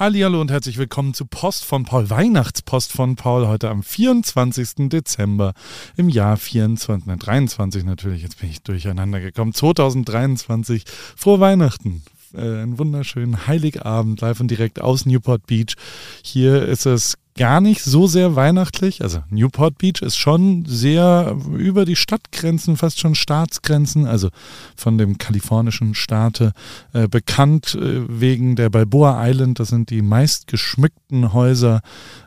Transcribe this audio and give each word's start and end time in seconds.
Hallo 0.00 0.40
und 0.40 0.50
herzlich 0.50 0.78
willkommen 0.78 1.12
zu 1.12 1.26
Post 1.26 1.62
von 1.62 1.84
Paul, 1.84 2.08
Weihnachtspost 2.08 2.90
von 2.90 3.16
Paul, 3.16 3.46
heute 3.46 3.68
am 3.68 3.82
24. 3.82 4.88
Dezember 4.88 5.52
im 5.94 6.08
Jahr 6.08 6.38
24, 6.38 7.18
23 7.18 7.84
natürlich, 7.84 8.22
jetzt 8.22 8.40
bin 8.40 8.48
ich 8.48 8.62
durcheinander 8.62 9.20
gekommen, 9.20 9.52
2023. 9.52 10.84
Frohe 10.86 11.40
Weihnachten, 11.40 12.02
äh, 12.34 12.62
einen 12.62 12.78
wunderschönen 12.78 13.46
Heiligabend 13.46 14.20
live 14.20 14.40
und 14.40 14.50
direkt 14.50 14.80
aus 14.80 15.06
Newport 15.06 15.46
Beach. 15.46 15.74
Hier 16.22 16.66
ist 16.66 16.86
es 16.86 17.16
gar 17.36 17.60
nicht 17.60 17.82
so 17.82 18.06
sehr 18.06 18.36
weihnachtlich. 18.36 19.02
Also 19.02 19.22
Newport 19.30 19.78
Beach 19.78 20.02
ist 20.02 20.16
schon 20.16 20.64
sehr 20.66 21.36
über 21.56 21.84
die 21.84 21.96
Stadtgrenzen, 21.96 22.76
fast 22.76 23.00
schon 23.00 23.14
Staatsgrenzen, 23.14 24.06
also 24.06 24.28
von 24.76 24.98
dem 24.98 25.16
kalifornischen 25.16 25.94
Staate 25.94 26.52
äh, 26.92 27.08
bekannt 27.08 27.74
äh, 27.74 28.02
wegen 28.08 28.56
der 28.56 28.68
Balboa 28.68 29.26
Island. 29.26 29.58
Das 29.58 29.68
sind 29.68 29.90
die 29.90 30.02
meist 30.02 30.48
geschmückten 30.48 31.32
Häuser 31.32 31.80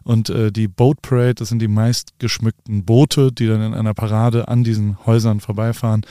und 0.03 0.29
äh, 0.29 0.51
die 0.51 0.67
Boat 0.67 1.01
Parade, 1.01 1.35
das 1.35 1.49
sind 1.49 1.61
die 1.61 1.67
meist 1.67 2.13
geschmückten 2.19 2.83
Boote, 2.83 3.31
die 3.31 3.47
dann 3.47 3.61
in 3.61 3.73
einer 3.73 3.93
Parade 3.93 4.47
an 4.47 4.63
diesen 4.63 4.97
Häusern 5.05 5.41
vorbeifahren. 5.41 6.05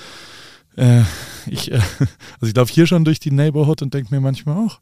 Äh, 0.77 1.03
ich, 1.47 1.71
äh, 1.71 1.77
also 2.41 2.47
ich 2.47 2.55
laufe 2.55 2.73
hier 2.73 2.87
schon 2.87 3.05
durch 3.05 3.21
die 3.21 3.31
Neighborhood 3.31 3.83
und 3.83 3.95
denke 3.95 4.15
mir 4.15 4.21
manchmal 4.21 4.57
auch, 4.57 4.81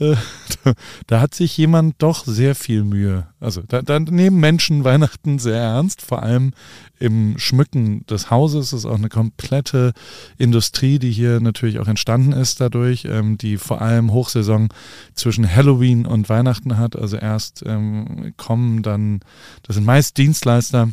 äh, 0.00 0.16
da, 1.06 1.20
hat 1.20 1.34
sich 1.34 1.56
jemand 1.56 1.96
doch 1.98 2.24
sehr 2.24 2.54
viel 2.54 2.84
Mühe. 2.84 3.26
Also 3.38 3.62
da, 3.66 3.82
da, 3.82 3.98
nehmen 4.00 4.38
Menschen 4.38 4.84
Weihnachten 4.84 5.38
sehr 5.38 5.60
ernst, 5.60 6.02
vor 6.02 6.22
allem 6.22 6.52
im 6.98 7.38
Schmücken 7.38 8.04
des 8.06 8.30
Hauses. 8.30 8.70
Das 8.70 8.80
ist 8.80 8.86
auch 8.86 8.96
eine 8.96 9.08
komplette 9.08 9.92
Industrie, 10.38 10.98
die 10.98 11.10
hier 11.10 11.40
natürlich 11.40 11.78
auch 11.78 11.88
entstanden 11.88 12.32
ist 12.32 12.60
dadurch, 12.60 13.04
ähm, 13.04 13.38
die 13.38 13.56
vor 13.56 13.80
allem 13.80 14.12
Hochsaison 14.12 14.68
zwischen 15.14 15.48
Halloween 15.48 16.06
und 16.06 16.28
Weihnachten 16.28 16.76
hat. 16.78 16.96
Also 16.96 17.16
erst 17.16 17.62
ähm, 17.66 18.34
kommen 18.36 18.82
dann, 18.82 19.20
das 19.62 19.76
sind 19.76 19.84
meist 19.84 20.16
Dienstleister, 20.18 20.90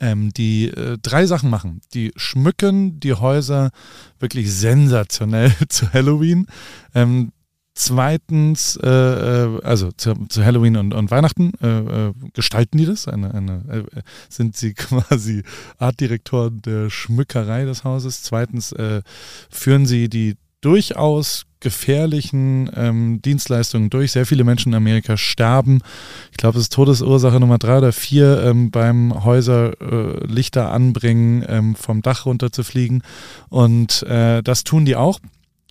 ähm, 0.00 0.32
die 0.32 0.68
äh, 0.68 0.98
drei 1.00 1.26
Sachen 1.26 1.50
machen. 1.50 1.80
Die 1.94 2.12
schmücken 2.16 3.00
die 3.00 3.14
Häuser 3.14 3.70
wirklich 4.18 4.52
sensationell 4.52 5.52
zu 5.68 5.92
Halloween. 5.92 6.46
Ähm, 6.94 7.32
Zweitens, 7.72 8.76
äh, 8.82 8.88
äh, 8.88 9.62
also 9.62 9.90
zu, 9.92 10.26
zu, 10.28 10.44
Halloween 10.44 10.76
und, 10.76 10.92
und 10.92 11.10
Weihnachten 11.10 11.52
äh, 11.62 12.08
äh, 12.08 12.12
gestalten 12.34 12.76
die 12.76 12.84
das. 12.84 13.08
Eine, 13.08 13.32
eine, 13.32 13.64
äh, 13.68 14.02
sind 14.28 14.54
sie 14.56 14.74
quasi 14.74 15.44
Artdirektoren 15.78 16.60
der 16.60 16.90
Schmückerei 16.90 17.64
des 17.64 17.84
Hauses. 17.84 18.22
Zweitens 18.22 18.74
führen 19.48 19.86
sie 19.86 20.08
die 20.10 20.36
durchaus 20.60 21.46
gefährlichen 21.60 22.70
ähm, 22.74 23.20
Dienstleistungen 23.22 23.90
durch. 23.90 24.12
Sehr 24.12 24.26
viele 24.26 24.44
Menschen 24.44 24.70
in 24.70 24.76
Amerika 24.76 25.16
sterben. 25.16 25.80
Ich 26.30 26.38
glaube, 26.38 26.56
es 26.58 26.64
ist 26.64 26.72
Todesursache 26.72 27.38
Nummer 27.38 27.58
drei 27.58 27.78
oder 27.78 27.92
vier 27.92 28.42
ähm, 28.42 28.70
beim 28.70 29.24
Häuser 29.24 29.72
äh, 29.80 30.26
Lichter 30.26 30.72
anbringen, 30.72 31.44
ähm, 31.46 31.74
vom 31.74 32.02
Dach 32.02 32.26
runter 32.26 32.50
zu 32.50 32.64
fliegen. 32.64 33.02
Und 33.50 34.02
äh, 34.04 34.42
das 34.42 34.64
tun 34.64 34.84
die 34.86 34.96
auch. 34.96 35.20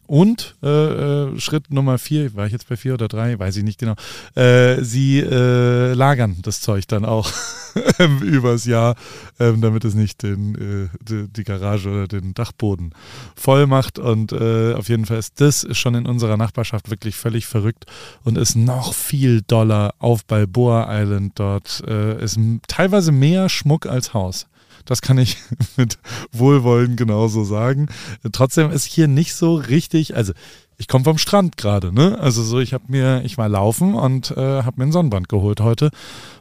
Und 0.10 0.56
äh, 0.64 0.68
äh, 0.68 1.40
Schritt 1.40 1.72
Nummer 1.72 2.00
vier, 2.00 2.34
war 2.34 2.48
ich 2.48 2.52
jetzt 2.52 2.68
bei 2.68 2.76
vier 2.76 2.96
oder 2.96 3.08
drei, 3.08 3.38
weiß 3.38 3.56
ich 3.58 3.64
nicht 3.64 3.80
genau, 3.80 3.94
äh, 4.34 4.82
sie 4.82 5.20
äh, 5.20 5.94
lagern 5.94 6.38
das 6.42 6.62
Zeug 6.62 6.88
dann 6.88 7.06
auch 7.06 7.32
übers 8.24 8.66
Jahr, 8.66 8.96
ähm, 9.40 9.62
damit 9.62 9.86
es 9.86 9.94
nicht 9.94 10.24
den, 10.24 10.56
äh, 10.56 10.98
die, 11.04 11.28
die, 11.28 11.44
Garage 11.44 11.90
oder 11.90 12.08
den 12.08 12.34
Dachboden 12.34 12.96
voll 13.36 13.68
macht. 13.68 14.00
Und 14.00 14.32
äh, 14.32 14.74
auf 14.74 14.90
jeden 14.90 15.06
Fall 15.06 15.20
ist 15.20 15.40
das 15.42 15.68
schon 15.78 15.94
in 15.94 16.08
unserer 16.08 16.38
Nachbarschaft 16.38 16.90
wirklich 16.90 17.16
völlig 17.16 17.46
verrückt 17.46 17.86
und 18.24 18.36
ist 18.36 18.56
noch 18.56 18.96
viel 18.96 19.44
doller 19.44 19.94
auf 20.00 20.26
Balboa 20.26 20.88
Island. 20.90 21.34
Dort 21.36 21.84
äh, 21.88 22.20
ist 22.24 22.40
teilweise 22.68 23.12
mehr 23.12 23.48
Schmuck 23.48 23.86
als 23.86 24.16
Haus. 24.16 24.48
Das 24.86 25.02
kann 25.02 25.18
ich 25.18 25.38
mit 25.78 25.98
Wohlwollen 26.32 26.96
genauso 26.96 27.44
sagen. 27.44 27.88
Trotzdem 28.32 28.72
ist 28.72 28.86
hier 28.86 29.08
nicht 29.08 29.34
so 29.34 29.56
richtig, 29.56 30.16
also 30.16 30.34
ich 30.78 30.88
komme 30.88 31.04
vom 31.04 31.18
Strand 31.18 31.58
gerade, 31.58 31.94
ne? 31.94 32.18
Also 32.20 32.42
so, 32.42 32.60
ich 32.60 32.74
habe 32.74 32.86
mir, 32.88 33.22
ich 33.26 33.38
war 33.38 33.50
laufen 33.50 33.96
und 33.96 34.32
äh, 34.32 34.64
habe 34.64 34.74
mir 34.78 34.86
ein 34.86 34.94
Sonnenbrand 34.94 35.28
geholt 35.28 35.60
heute. 35.60 35.92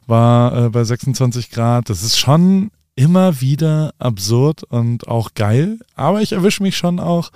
War 0.07 0.67
äh, 0.67 0.69
bei 0.71 0.85
26 0.85 1.51
Grad. 1.51 1.91
Das 1.91 2.05
ist 2.05 2.19
schon 2.19 2.71
immer 2.95 3.41
wieder 3.41 3.95
absurd 3.99 4.62
und 4.62 5.09
auch 5.09 5.35
geil. 5.35 5.81
Aber 5.97 6.23
ich 6.23 6.33
erwische 6.33 6.62
mich 6.62 6.77
schon 6.77 7.01
auch 7.01 7.31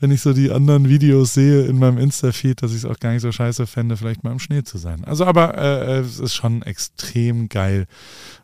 wenn 0.00 0.10
ich 0.10 0.22
so 0.22 0.32
die 0.32 0.50
anderen 0.50 0.88
Videos 0.88 1.34
sehe 1.34 1.66
in 1.66 1.78
meinem 1.78 1.98
Insta-Feed, 1.98 2.62
dass 2.62 2.72
ich 2.72 2.78
es 2.78 2.84
auch 2.86 2.98
gar 2.98 3.12
nicht 3.12 3.20
so 3.20 3.30
scheiße 3.30 3.66
fände, 3.66 3.98
vielleicht 3.98 4.24
mal 4.24 4.32
im 4.32 4.38
Schnee 4.38 4.64
zu 4.64 4.78
sein. 4.78 5.04
Also, 5.04 5.26
aber 5.26 5.56
äh, 5.58 5.98
äh, 5.98 6.00
es 6.00 6.18
ist 6.18 6.34
schon 6.34 6.62
extrem 6.62 7.50
geil, 7.50 7.86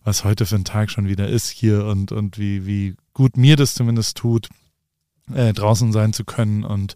was 0.05 0.25
heute 0.25 0.45
für 0.45 0.57
ein 0.57 0.65
Tag 0.65 0.91
schon 0.91 1.09
wieder 1.09 1.29
ist 1.29 1.49
hier 1.49 1.87
und, 1.87 2.13
und 2.13 2.39
wie, 2.39 2.67
wie 2.67 2.95
gut 3.15 3.39
mir 3.39 3.57
das 3.57 3.75
zumindest 3.75 4.19
tut, 4.19 4.51
äh, 5.35 5.53
draußen 5.53 5.93
sein 5.93 6.13
zu 6.13 6.25
können 6.25 6.65
und 6.65 6.95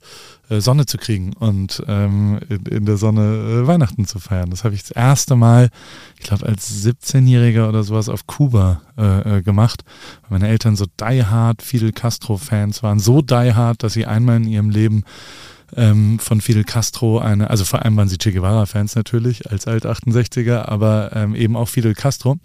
äh, 0.48 0.60
Sonne 0.60 0.86
zu 0.86 0.98
kriegen 0.98 1.32
und 1.32 1.82
ähm, 1.88 2.38
in, 2.48 2.66
in, 2.66 2.86
der 2.86 2.96
Sonne 2.96 3.62
äh, 3.62 3.66
Weihnachten 3.66 4.04
zu 4.04 4.20
feiern. 4.20 4.50
Das 4.50 4.64
habe 4.64 4.74
ich 4.74 4.82
das 4.82 4.92
erste 4.92 5.36
Mal, 5.36 5.70
ich 6.18 6.26
glaube 6.26 6.46
als 6.46 6.84
17-Jähriger 6.84 7.68
oder 7.68 7.82
sowas 7.82 8.08
auf 8.08 8.26
Kuba 8.26 8.82
äh, 8.96 9.38
äh, 9.38 9.42
gemacht. 9.42 9.82
Meine 10.28 10.48
Eltern 10.48 10.76
so 10.76 10.86
die 10.86 11.24
hard 11.24 11.62
Fidel 11.62 11.92
Castro-Fans 11.92 12.82
waren, 12.82 13.00
so 13.00 13.20
die 13.22 13.54
hard, 13.54 13.82
dass 13.82 13.94
sie 13.94 14.06
einmal 14.06 14.36
in 14.36 14.44
ihrem 14.44 14.70
Leben 14.70 15.04
ähm, 15.76 16.18
von 16.18 16.40
Fidel 16.40 16.64
Castro 16.64 17.18
eine, 17.18 17.50
also 17.50 17.64
vor 17.64 17.82
allem 17.82 17.96
waren 17.96 18.08
sie 18.08 18.18
Che 18.18 18.32
Guevara-Fans 18.32 18.94
natürlich 18.94 19.50
als 19.50 19.66
Alt-68er, 19.66 20.68
aber 20.68 21.10
ähm, 21.14 21.34
eben 21.34 21.56
auch 21.56 21.68
Fidel 21.68 21.94
Castro. 21.94 22.38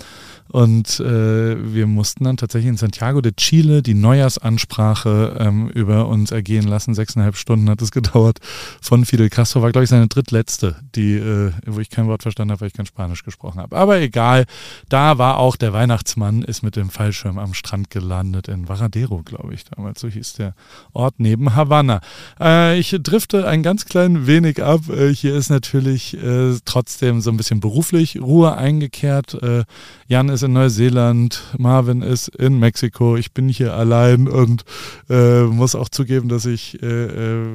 Und 0.47 1.00
äh, 1.00 1.74
wir 1.74 1.88
mussten 1.88 2.24
dann 2.24 2.38
tatsächlich 2.38 2.69
in 2.69 2.78
Santiago 2.78 3.19
de 3.19 3.34
Chile 3.35 3.81
die 3.81 3.96
Neujahrsansprache 3.96 5.38
ähm, 5.40 5.69
über 5.69 6.08
uns 6.08 6.31
ergehen 6.31 6.68
lassen. 6.68 6.94
Sechseinhalb 6.94 7.35
Stunden 7.35 7.69
hat 7.69 7.81
es 7.81 7.91
gedauert 7.96 8.40
von 8.80 9.06
Fidel 9.06 9.30
Castro. 9.30 9.64
War, 9.64 9.72
glaube 9.72 9.84
ich, 9.84 9.90
seine 9.90 10.08
drittletzte, 10.08 10.75
die, 10.96 11.16
äh, 11.16 11.52
wo 11.66 11.80
ich 11.80 11.90
kein 11.90 12.08
Wort 12.08 12.22
verstanden 12.22 12.52
habe, 12.52 12.62
weil 12.62 12.68
ich 12.68 12.74
kein 12.74 12.85
Spanisch 12.85 13.24
gesprochen 13.24 13.59
habe. 13.59 13.75
Aber 13.75 14.00
egal, 14.00 14.46
da 14.88 15.18
war 15.18 15.40
auch 15.40 15.56
der 15.56 15.74
Weihnachtsmann, 15.74 16.44
ist 16.44 16.62
mit 16.62 16.75
dem 16.75 16.90
Fallschirm 16.90 17.40
am 17.40 17.53
Strand 17.53 17.90
gelandet 17.90 18.47
in 18.47 18.69
Varadero, 18.69 19.24
glaube 19.24 19.53
ich, 19.56 19.66
damals. 19.66 20.00
So 20.00 20.08
hieß 20.08 20.34
der 20.34 20.53
Ort 20.94 21.16
neben 21.18 21.56
Havanna. 21.56 22.02
Äh, 22.40 22.78
ich 22.80 22.96
drifte 23.16 23.48
ein 23.48 23.64
ganz 23.64 23.86
klein 23.86 24.28
wenig 24.28 24.62
ab. 24.62 24.90
Äh, 24.90 25.16
hier 25.16 25.36
ist 25.36 25.50
natürlich 25.50 26.22
äh, 26.22 26.56
trotzdem 26.66 27.22
so 27.22 27.30
ein 27.30 27.38
bisschen 27.38 27.62
beruflich 27.62 28.22
Ruhe 28.22 28.58
eingekehrt. 28.58 29.42
Äh, 29.42 29.64
Jan 30.09 30.28
ist 30.28 30.44
in 30.44 30.52
Neuseeland, 30.52 31.42
Marvin 31.58 32.02
ist 32.02 32.28
in 32.28 32.59
Mexiko, 32.59 33.16
ich 33.16 33.31
bin 33.31 33.48
hier 33.48 33.74
allein 33.74 34.28
und 34.28 34.66
äh, 35.09 35.44
muss 35.44 35.76
auch 35.76 35.88
zugeben, 35.88 36.28
dass 36.28 36.46
ich, 36.46 36.84
äh, 36.84 37.06
äh 37.06 37.46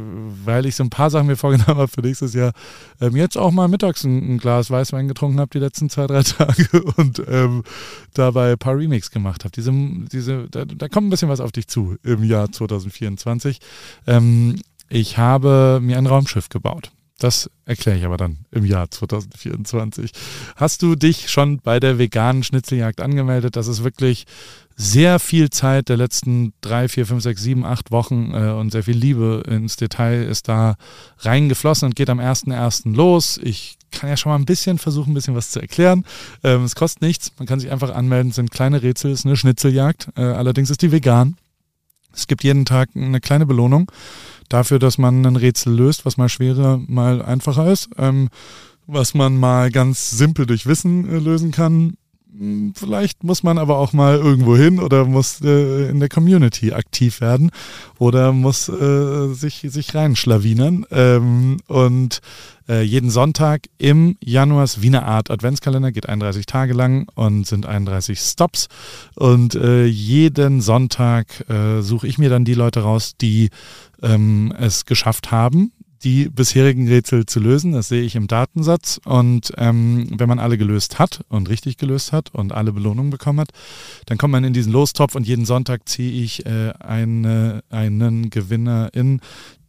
weil 0.46 0.64
ich 0.64 0.76
so 0.76 0.82
ein 0.82 0.88
paar 0.88 1.10
Sachen 1.10 1.26
mir 1.26 1.36
vorgenommen 1.36 1.78
habe 1.78 1.88
für 1.88 2.00
nächstes 2.00 2.32
Jahr, 2.32 2.52
ähm, 3.02 3.14
jetzt 3.14 3.36
auch 3.36 3.50
mal 3.50 3.68
mittags 3.68 4.02
ein, 4.04 4.36
ein 4.36 4.38
Glas 4.38 4.70
Weißwein 4.70 5.08
getrunken 5.08 5.40
habe 5.40 5.50
die 5.52 5.58
letzten 5.58 5.90
zwei, 5.90 6.06
drei 6.06 6.22
Tage 6.22 6.82
und 6.96 7.22
ähm, 7.28 7.64
dabei 8.14 8.52
ein 8.52 8.58
paar 8.58 8.78
Remix 8.78 9.10
gemacht 9.10 9.44
habe. 9.44 9.52
Diese, 9.52 9.72
diese, 10.10 10.48
da, 10.50 10.64
da, 10.64 10.88
kommt 10.88 11.08
ein 11.08 11.10
bisschen 11.10 11.28
was 11.28 11.40
auf 11.40 11.52
dich 11.52 11.68
zu 11.68 11.96
im 12.02 12.24
Jahr 12.24 12.50
2024. 12.50 13.60
Ähm, 14.06 14.56
ich 14.90 15.16
habe 15.16 15.78
mir 15.80 15.96
ein 15.96 16.06
Raumschiff 16.06 16.48
gebaut. 16.48 16.90
Das 17.20 17.50
erkläre 17.66 17.98
ich 17.98 18.04
aber 18.06 18.16
dann 18.16 18.38
im 18.50 18.64
Jahr 18.64 18.90
2024. 18.90 20.10
Hast 20.56 20.82
du 20.82 20.96
dich 20.96 21.30
schon 21.30 21.58
bei 21.58 21.78
der 21.78 21.98
veganen 21.98 22.42
Schnitzeljagd 22.42 23.02
angemeldet? 23.02 23.56
Das 23.56 23.68
ist 23.68 23.84
wirklich 23.84 24.24
sehr 24.74 25.18
viel 25.18 25.50
Zeit 25.50 25.90
der 25.90 25.98
letzten 25.98 26.54
drei, 26.62 26.88
vier, 26.88 27.06
fünf, 27.06 27.22
sechs, 27.22 27.42
sieben, 27.42 27.66
acht 27.66 27.90
Wochen 27.90 28.32
äh, 28.32 28.52
und 28.52 28.72
sehr 28.72 28.82
viel 28.82 28.96
Liebe 28.96 29.42
ins 29.46 29.76
Detail 29.76 30.22
ist 30.22 30.48
da 30.48 30.76
reingeflossen 31.18 31.86
und 31.86 31.96
geht 31.96 32.08
am 32.08 32.18
1.1. 32.18 32.96
los. 32.96 33.38
Ich 33.42 33.76
kann 33.90 34.08
ja 34.08 34.16
schon 34.16 34.30
mal 34.30 34.38
ein 34.38 34.46
bisschen 34.46 34.78
versuchen, 34.78 35.10
ein 35.10 35.14
bisschen 35.14 35.34
was 35.34 35.50
zu 35.50 35.60
erklären. 35.60 36.06
Ähm, 36.42 36.64
es 36.64 36.74
kostet 36.74 37.02
nichts. 37.02 37.32
Man 37.38 37.46
kann 37.46 37.60
sich 37.60 37.70
einfach 37.70 37.94
anmelden. 37.94 38.30
Es 38.30 38.36
sind 38.36 38.50
kleine 38.50 38.82
Rätsel, 38.82 39.10
es 39.10 39.20
ist 39.20 39.26
eine 39.26 39.36
Schnitzeljagd. 39.36 40.08
Äh, 40.16 40.22
allerdings 40.22 40.70
ist 40.70 40.80
die 40.80 40.90
vegan. 40.90 41.36
Es 42.14 42.26
gibt 42.26 42.42
jeden 42.42 42.64
Tag 42.64 42.88
eine 42.94 43.20
kleine 43.20 43.44
Belohnung 43.44 43.92
dafür, 44.50 44.78
dass 44.78 44.98
man 44.98 45.24
ein 45.24 45.36
Rätsel 45.36 45.74
löst, 45.74 46.04
was 46.04 46.18
mal 46.18 46.28
schwerer, 46.28 46.80
mal 46.86 47.22
einfacher 47.22 47.72
ist, 47.72 47.88
ähm, 47.96 48.28
was 48.86 49.14
man 49.14 49.38
mal 49.38 49.70
ganz 49.70 50.10
simpel 50.10 50.44
durch 50.44 50.66
Wissen 50.66 51.08
äh, 51.08 51.18
lösen 51.18 51.52
kann. 51.52 51.94
Hm, 52.36 52.74
vielleicht 52.76 53.24
muss 53.24 53.42
man 53.42 53.58
aber 53.58 53.78
auch 53.78 53.92
mal 53.92 54.16
irgendwo 54.16 54.56
hin 54.56 54.78
oder 54.78 55.04
muss 55.04 55.40
äh, 55.42 55.88
in 55.88 56.00
der 56.00 56.08
Community 56.08 56.72
aktiv 56.72 57.20
werden 57.20 57.50
oder 57.98 58.32
muss 58.32 58.68
äh, 58.68 59.32
sich, 59.32 59.66
sich 59.68 59.94
reinschlawinern. 59.94 60.86
Ähm, 60.90 61.56
und 61.66 62.20
jeden 62.82 63.10
Sonntag 63.10 63.62
im 63.78 64.16
Januars 64.22 64.82
Wiener 64.82 65.04
Art 65.04 65.30
Adventskalender, 65.30 65.92
geht 65.92 66.08
31 66.08 66.46
Tage 66.46 66.72
lang 66.72 67.08
und 67.14 67.46
sind 67.46 67.66
31 67.66 68.18
Stops. 68.18 68.68
Und 69.14 69.54
äh, 69.54 69.84
jeden 69.84 70.60
Sonntag 70.60 71.48
äh, 71.48 71.82
suche 71.82 72.06
ich 72.06 72.18
mir 72.18 72.30
dann 72.30 72.44
die 72.44 72.54
Leute 72.54 72.80
raus, 72.80 73.14
die 73.20 73.50
ähm, 74.02 74.54
es 74.58 74.86
geschafft 74.86 75.30
haben, 75.30 75.72
die 76.02 76.28
bisherigen 76.28 76.88
Rätsel 76.88 77.26
zu 77.26 77.40
lösen. 77.40 77.72
Das 77.72 77.88
sehe 77.88 78.02
ich 78.02 78.16
im 78.16 78.26
Datensatz. 78.26 79.00
Und 79.04 79.52
ähm, 79.56 80.08
wenn 80.16 80.28
man 80.28 80.38
alle 80.38 80.58
gelöst 80.58 80.98
hat 80.98 81.24
und 81.28 81.48
richtig 81.48 81.76
gelöst 81.76 82.12
hat 82.12 82.34
und 82.34 82.52
alle 82.52 82.72
Belohnungen 82.72 83.10
bekommen 83.10 83.40
hat, 83.40 83.50
dann 84.06 84.18
kommt 84.18 84.32
man 84.32 84.44
in 84.44 84.52
diesen 84.52 84.72
Lostopf 84.72 85.14
und 85.14 85.26
jeden 85.26 85.44
Sonntag 85.44 85.88
ziehe 85.88 86.22
ich 86.22 86.46
äh, 86.46 86.72
eine, 86.78 87.62
einen 87.70 88.30
Gewinner 88.30 88.90
in, 88.92 89.20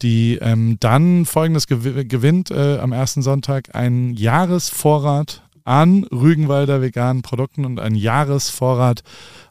die 0.01 0.37
ähm, 0.41 0.77
dann 0.79 1.25
folgendes 1.25 1.67
gew 1.67 2.05
gewinnt 2.05 2.51
äh, 2.51 2.77
am 2.79 2.91
ersten 2.91 3.21
Sonntag 3.21 3.75
einen 3.75 4.13
Jahresvorrat 4.13 5.43
an 5.63 6.05
Rügenwalder 6.05 6.81
veganen 6.81 7.21
Produkten 7.21 7.65
und 7.65 7.79
einen 7.79 7.95
Jahresvorrat 7.95 9.03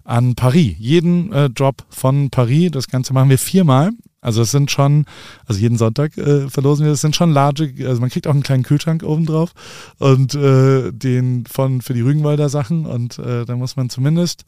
an 0.05 0.35
Paris. 0.35 0.75
Jeden 0.79 1.33
äh, 1.33 1.50
Drop 1.50 1.85
von 1.88 2.31
Paris, 2.31 2.71
das 2.73 2.88
Ganze 2.88 3.12
machen 3.12 3.31
wir 3.31 3.38
viermal 3.38 3.91
also 4.21 4.43
es 4.43 4.51
sind 4.51 4.71
schon, 4.71 5.07
also 5.47 5.61
jeden 5.61 5.79
Sonntag 5.79 6.19
äh, 6.19 6.49
verlosen 6.51 6.85
wir, 6.85 6.93
es 6.93 7.01
sind 7.01 7.17
schon 7.17 7.33
large, 7.33 7.73
also 7.87 8.01
man 8.01 8.11
kriegt 8.11 8.27
auch 8.27 8.33
einen 8.33 8.43
kleinen 8.43 8.65
Kühlschrank 8.65 9.03
oben 9.03 9.27
drauf 9.27 9.53
und 9.99 10.35
äh, 10.35 10.93
den 10.93 11.47
von 11.47 11.81
für 11.81 11.95
die 11.95 12.03
Rügenwalder 12.03 12.49
Sachen 12.49 12.87
und 12.87 13.19
äh, 13.19 13.45
da 13.47 13.57
muss 13.57 13.77
man 13.77 13.89
zumindest, 13.89 14.45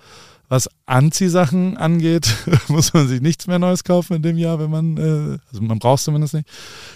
was 0.49 0.69
Anziehsachen 0.85 1.79
angeht, 1.79 2.37
muss 2.69 2.93
man 2.93 3.09
sich 3.09 3.23
nichts 3.23 3.47
mehr 3.47 3.59
Neues 3.59 3.85
kaufen 3.85 4.17
in 4.17 4.23
dem 4.23 4.37
Jahr, 4.37 4.59
wenn 4.59 4.71
man, 4.71 4.97
äh, 4.99 5.39
also 5.51 5.63
man 5.63 5.79
braucht 5.79 6.01
es 6.01 6.05
zumindest 6.05 6.35
nicht, 6.35 6.49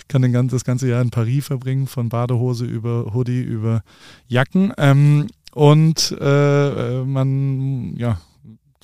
kann 0.08 0.20
den 0.20 0.32
ganzen, 0.32 0.54
das 0.54 0.64
ganze 0.64 0.88
Jahr 0.88 1.00
in 1.00 1.10
Paris 1.10 1.46
verbringen, 1.46 1.86
von 1.86 2.10
Badehose 2.10 2.66
über 2.66 3.14
Hoodie 3.14 3.40
über 3.40 3.82
Jacken. 4.28 4.74
Ähm, 4.76 5.28
und 5.54 6.14
äh, 6.20 6.98
äh 7.00 7.04
man, 7.04 7.96
ja, 7.96 8.20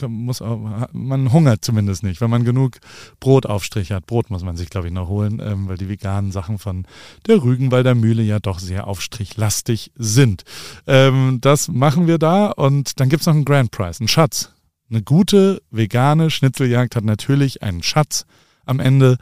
muss 0.09 0.43
auch, 0.43 0.89
man 0.93 1.33
hungert 1.33 1.65
zumindest 1.65 2.03
nicht, 2.03 2.21
wenn 2.21 2.31
man 2.31 2.45
genug 2.45 2.79
Brotaufstrich 3.21 3.93
hat. 3.93 4.07
Brot 4.07 4.31
muss 4.31 4.45
man 4.45 4.57
sich, 4.57 4.71
glaube 4.71 4.89
ich, 4.89 4.93
noch 4.93 5.09
holen, 5.09 5.41
ähm, 5.45 5.69
weil 5.69 5.77
die 5.79 5.89
veganen 5.89 6.33
Sachen 6.33 6.59
von 6.59 6.87
der 7.27 7.43
Rügenwalder 7.43 7.95
Mühle 7.95 8.23
ja 8.23 8.39
doch 8.39 8.59
sehr 8.59 8.87
aufstrichlastig 8.87 9.93
sind. 9.97 10.45
Ähm, 10.87 11.39
das 11.41 11.69
machen 11.69 12.07
wir 12.07 12.19
da 12.19 12.47
und 12.51 13.01
dann 13.01 13.09
gibt 13.09 13.23
es 13.23 13.27
noch 13.27 13.35
einen 13.35 13.45
Grand 13.45 13.71
Prize, 13.71 14.01
einen 14.01 14.09
Schatz. 14.09 14.53
Eine 14.91 15.03
gute 15.03 15.63
vegane 15.71 16.31
Schnitzeljagd 16.31 16.97
hat 16.97 17.05
natürlich 17.05 17.63
einen 17.63 17.83
Schatz 17.83 18.27
am 18.67 18.79
Ende. 18.79 19.17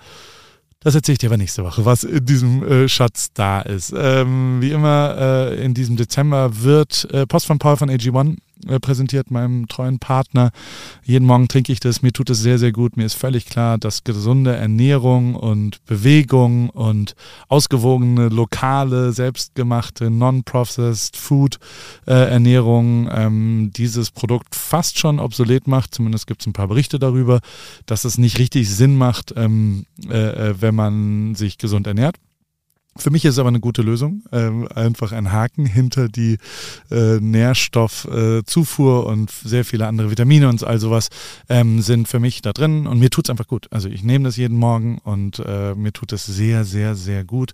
Das 0.80 0.94
erzähle 0.94 1.12
ich 1.12 1.18
dir 1.18 1.28
aber 1.28 1.36
nächste 1.36 1.62
Woche, 1.62 1.84
was 1.84 2.04
in 2.04 2.24
diesem 2.24 2.62
äh, 2.62 2.88
Schatz 2.88 3.28
da 3.34 3.60
ist. 3.60 3.92
Ähm, 3.94 4.62
wie 4.62 4.70
immer 4.70 5.14
äh, 5.18 5.64
in 5.64 5.74
diesem 5.74 5.96
Dezember 5.96 6.62
wird 6.62 7.06
äh, 7.12 7.26
Post 7.26 7.46
von 7.46 7.58
Paul 7.58 7.76
von 7.76 7.90
AG1 7.90 8.32
äh, 8.32 8.36
präsentiert, 8.80 9.30
meinem 9.30 9.68
treuen 9.68 9.98
Partner. 9.98 10.50
Jeden 11.04 11.26
Morgen 11.26 11.48
trinke 11.48 11.72
ich 11.72 11.80
das. 11.80 12.02
Mir 12.02 12.12
tut 12.12 12.30
es 12.30 12.40
sehr, 12.40 12.58
sehr 12.58 12.72
gut. 12.72 12.96
Mir 12.96 13.06
ist 13.06 13.14
völlig 13.14 13.46
klar, 13.46 13.78
dass 13.78 14.04
gesunde 14.04 14.54
Ernährung 14.54 15.34
und 15.34 15.84
Bewegung 15.86 16.70
und 16.70 17.14
ausgewogene, 17.48 18.28
lokale, 18.28 19.12
selbstgemachte, 19.12 20.10
non-processed 20.10 21.16
Food 21.16 21.58
äh, 22.06 22.12
Ernährung 22.12 23.08
ähm, 23.12 23.70
dieses 23.74 24.10
Produkt 24.10 24.54
fast 24.54 24.98
schon 24.98 25.18
obsolet 25.18 25.66
macht. 25.66 25.94
Zumindest 25.94 26.26
gibt 26.26 26.42
es 26.42 26.46
ein 26.46 26.52
paar 26.52 26.68
Berichte 26.68 26.98
darüber, 26.98 27.40
dass 27.86 28.04
es 28.04 28.18
nicht 28.18 28.38
richtig 28.38 28.68
Sinn 28.68 28.96
macht, 28.96 29.34
ähm, 29.36 29.86
äh, 30.08 30.50
äh 30.50 30.54
wenn 30.60 30.74
man 30.74 31.34
sich 31.34 31.58
gesund 31.58 31.86
ernährt. 31.86 32.16
Für 33.00 33.10
mich 33.10 33.24
ist 33.24 33.34
es 33.34 33.38
aber 33.38 33.48
eine 33.48 33.60
gute 33.60 33.82
Lösung. 33.82 34.22
Ähm, 34.30 34.68
einfach 34.74 35.12
ein 35.12 35.32
Haken 35.32 35.64
hinter 35.64 36.08
die 36.08 36.38
äh, 36.90 37.18
Nährstoffzufuhr 37.18 39.04
äh, 39.04 39.08
und 39.08 39.30
sehr 39.30 39.64
viele 39.64 39.86
andere 39.86 40.10
Vitamine 40.10 40.48
und 40.48 40.62
all 40.62 40.78
sowas 40.78 41.08
ähm, 41.48 41.80
sind 41.80 42.08
für 42.08 42.20
mich 42.20 42.42
da 42.42 42.52
drin 42.52 42.86
und 42.86 42.98
mir 42.98 43.10
tut 43.10 43.26
es 43.26 43.30
einfach 43.30 43.46
gut. 43.46 43.68
Also 43.70 43.88
ich 43.88 44.02
nehme 44.02 44.24
das 44.24 44.36
jeden 44.36 44.56
Morgen 44.56 44.98
und 45.04 45.38
äh, 45.38 45.74
mir 45.74 45.92
tut 45.92 46.12
es 46.12 46.26
sehr, 46.26 46.64
sehr, 46.64 46.94
sehr 46.94 47.24
gut. 47.24 47.52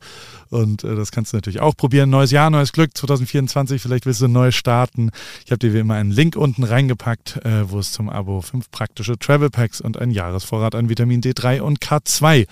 Und 0.50 0.84
äh, 0.84 0.96
das 0.96 1.12
kannst 1.12 1.32
du 1.32 1.36
natürlich 1.36 1.60
auch 1.60 1.76
probieren. 1.76 2.10
Neues 2.10 2.30
Jahr, 2.30 2.50
neues 2.50 2.72
Glück 2.72 2.96
2024. 2.96 3.80
Vielleicht 3.80 4.06
willst 4.06 4.20
du 4.20 4.28
neu 4.28 4.50
starten. 4.50 5.10
Ich 5.44 5.52
habe 5.52 5.58
dir 5.58 5.72
wie 5.72 5.78
immer 5.78 5.94
einen 5.94 6.10
Link 6.10 6.36
unten 6.36 6.64
reingepackt, 6.64 7.44
äh, 7.44 7.70
wo 7.70 7.78
es 7.78 7.92
zum 7.92 8.08
Abo 8.08 8.40
fünf 8.40 8.70
praktische 8.70 9.18
Travel 9.18 9.50
Packs 9.50 9.80
und 9.80 9.98
einen 9.98 10.12
Jahresvorrat 10.12 10.74
an 10.74 10.88
Vitamin 10.88 11.20
D3 11.20 11.60
und 11.60 11.80
K2 11.80 12.46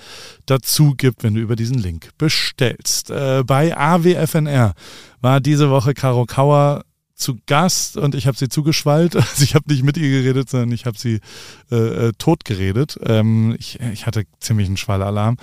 dazu 0.46 0.94
gibt, 0.96 1.22
wenn 1.22 1.34
du 1.34 1.40
über 1.40 1.56
diesen 1.56 1.78
Link 1.78 2.10
bestellst 2.18 2.54
stellst. 2.54 3.10
Äh, 3.10 3.42
bei 3.44 3.76
AWFNR 3.76 4.74
war 5.20 5.40
diese 5.40 5.70
Woche 5.70 5.94
Caro 5.94 6.26
Kauer 6.26 6.84
zu 7.24 7.38
Gast 7.46 7.96
und 7.96 8.14
ich 8.14 8.26
habe 8.26 8.36
sie 8.36 8.48
zugeschwallt. 8.48 9.16
Also 9.34 9.42
ich 9.42 9.54
habe 9.54 9.64
nicht 9.68 9.82
mit 9.82 9.96
ihr 9.96 10.10
geredet, 10.10 10.50
sondern 10.50 10.70
ich 10.70 10.84
habe 10.84 10.98
sie 10.98 11.20
äh, 11.72 12.08
äh, 12.08 12.12
tot 12.18 12.44
geredet. 12.44 12.98
Ähm, 13.04 13.56
ich, 13.58 13.80
ich 13.80 14.06
hatte 14.06 14.24
ziemlich 14.38 14.68
einen 14.68 14.76
Schwallalarm. 14.76 15.38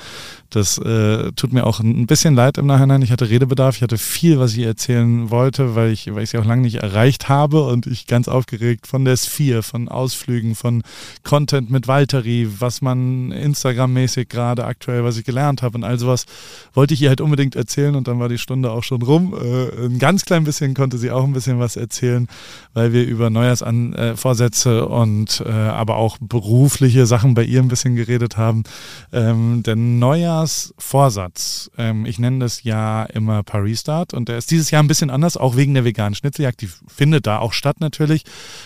Das 0.51 0.77
äh, 0.77 1.31
tut 1.31 1.51
mir 1.51 1.65
auch 1.65 1.79
ein 1.79 2.05
bisschen 2.05 2.35
leid 2.35 2.57
im 2.57 2.67
Nachhinein. 2.67 3.01
Ich 3.01 3.11
hatte 3.11 3.29
Redebedarf, 3.29 3.77
ich 3.77 3.81
hatte 3.81 3.97
viel, 3.97 4.39
was 4.39 4.53
ich 4.53 4.63
erzählen 4.63 5.29
wollte, 5.29 5.75
weil 5.75 5.91
ich, 5.91 6.13
weil 6.13 6.23
ich 6.23 6.29
sie 6.29 6.37
auch 6.37 6.45
lange 6.45 6.61
nicht 6.61 6.75
erreicht 6.75 7.27
habe 7.27 7.63
und 7.63 7.87
ich 7.87 8.05
ganz 8.05 8.27
aufgeregt 8.27 8.85
von 8.85 9.03
der 9.03 9.17
Sphere, 9.17 9.63
von 9.63 9.89
Ausflügen, 9.89 10.55
von 10.55 10.83
Content 11.23 11.71
mit 11.71 11.87
Valtteri, 11.87 12.47
was 12.59 12.81
man 12.81 13.31
Instagram-mäßig 13.31 14.29
gerade 14.29 14.65
aktuell, 14.65 15.03
was 15.03 15.17
ich 15.17 15.25
gelernt 15.25 15.63
habe 15.63 15.77
und 15.77 15.83
all 15.83 15.97
sowas, 15.97 16.25
wollte 16.73 16.93
ich 16.93 17.01
ihr 17.01 17.09
halt 17.09 17.21
unbedingt 17.21 17.55
erzählen 17.55 17.95
und 17.95 18.07
dann 18.07 18.19
war 18.19 18.29
die 18.29 18.37
Stunde 18.37 18.71
auch 18.71 18.83
schon 18.83 19.01
rum. 19.01 19.33
Äh, 19.33 19.87
ein 19.87 19.99
ganz 19.99 20.25
klein 20.25 20.43
bisschen 20.43 20.75
konnte 20.75 20.97
sie 20.97 21.11
auch 21.11 21.23
ein 21.23 21.33
bisschen 21.33 21.59
was 21.59 21.70
erzählen, 21.75 22.27
weil 22.73 22.93
wir 22.93 23.05
über 23.05 23.29
Neujahrsvorsätze 23.29 24.87
und 24.87 25.43
äh, 25.45 25.51
aber 25.51 25.97
auch 25.97 26.17
berufliche 26.19 27.05
Sachen 27.05 27.33
bei 27.33 27.43
ihr 27.43 27.61
ein 27.61 27.67
bisschen 27.67 27.95
geredet 27.95 28.37
haben. 28.37 28.63
Ähm, 29.11 29.63
der 29.63 29.75
Neujahrsvorsatz, 29.75 31.71
ähm, 31.77 32.05
ich 32.05 32.19
nenne 32.19 32.39
das 32.39 32.63
ja 32.63 33.03
immer 33.03 33.43
Paris 33.43 33.81
Start 33.81 34.13
und 34.13 34.29
der 34.29 34.37
ist 34.37 34.51
dieses 34.51 34.71
Jahr 34.71 34.83
ein 34.83 34.87
bisschen 34.87 35.09
anders, 35.09 35.37
auch 35.37 35.55
wegen 35.55 35.73
der 35.73 35.85
veganen 35.85 36.15
Schnitzeljagd. 36.15 36.61
Die 36.61 36.69
findet 36.87 37.27
da 37.27 37.39
auch 37.39 37.53
statt 37.53 37.79
natürlich. 37.79 38.23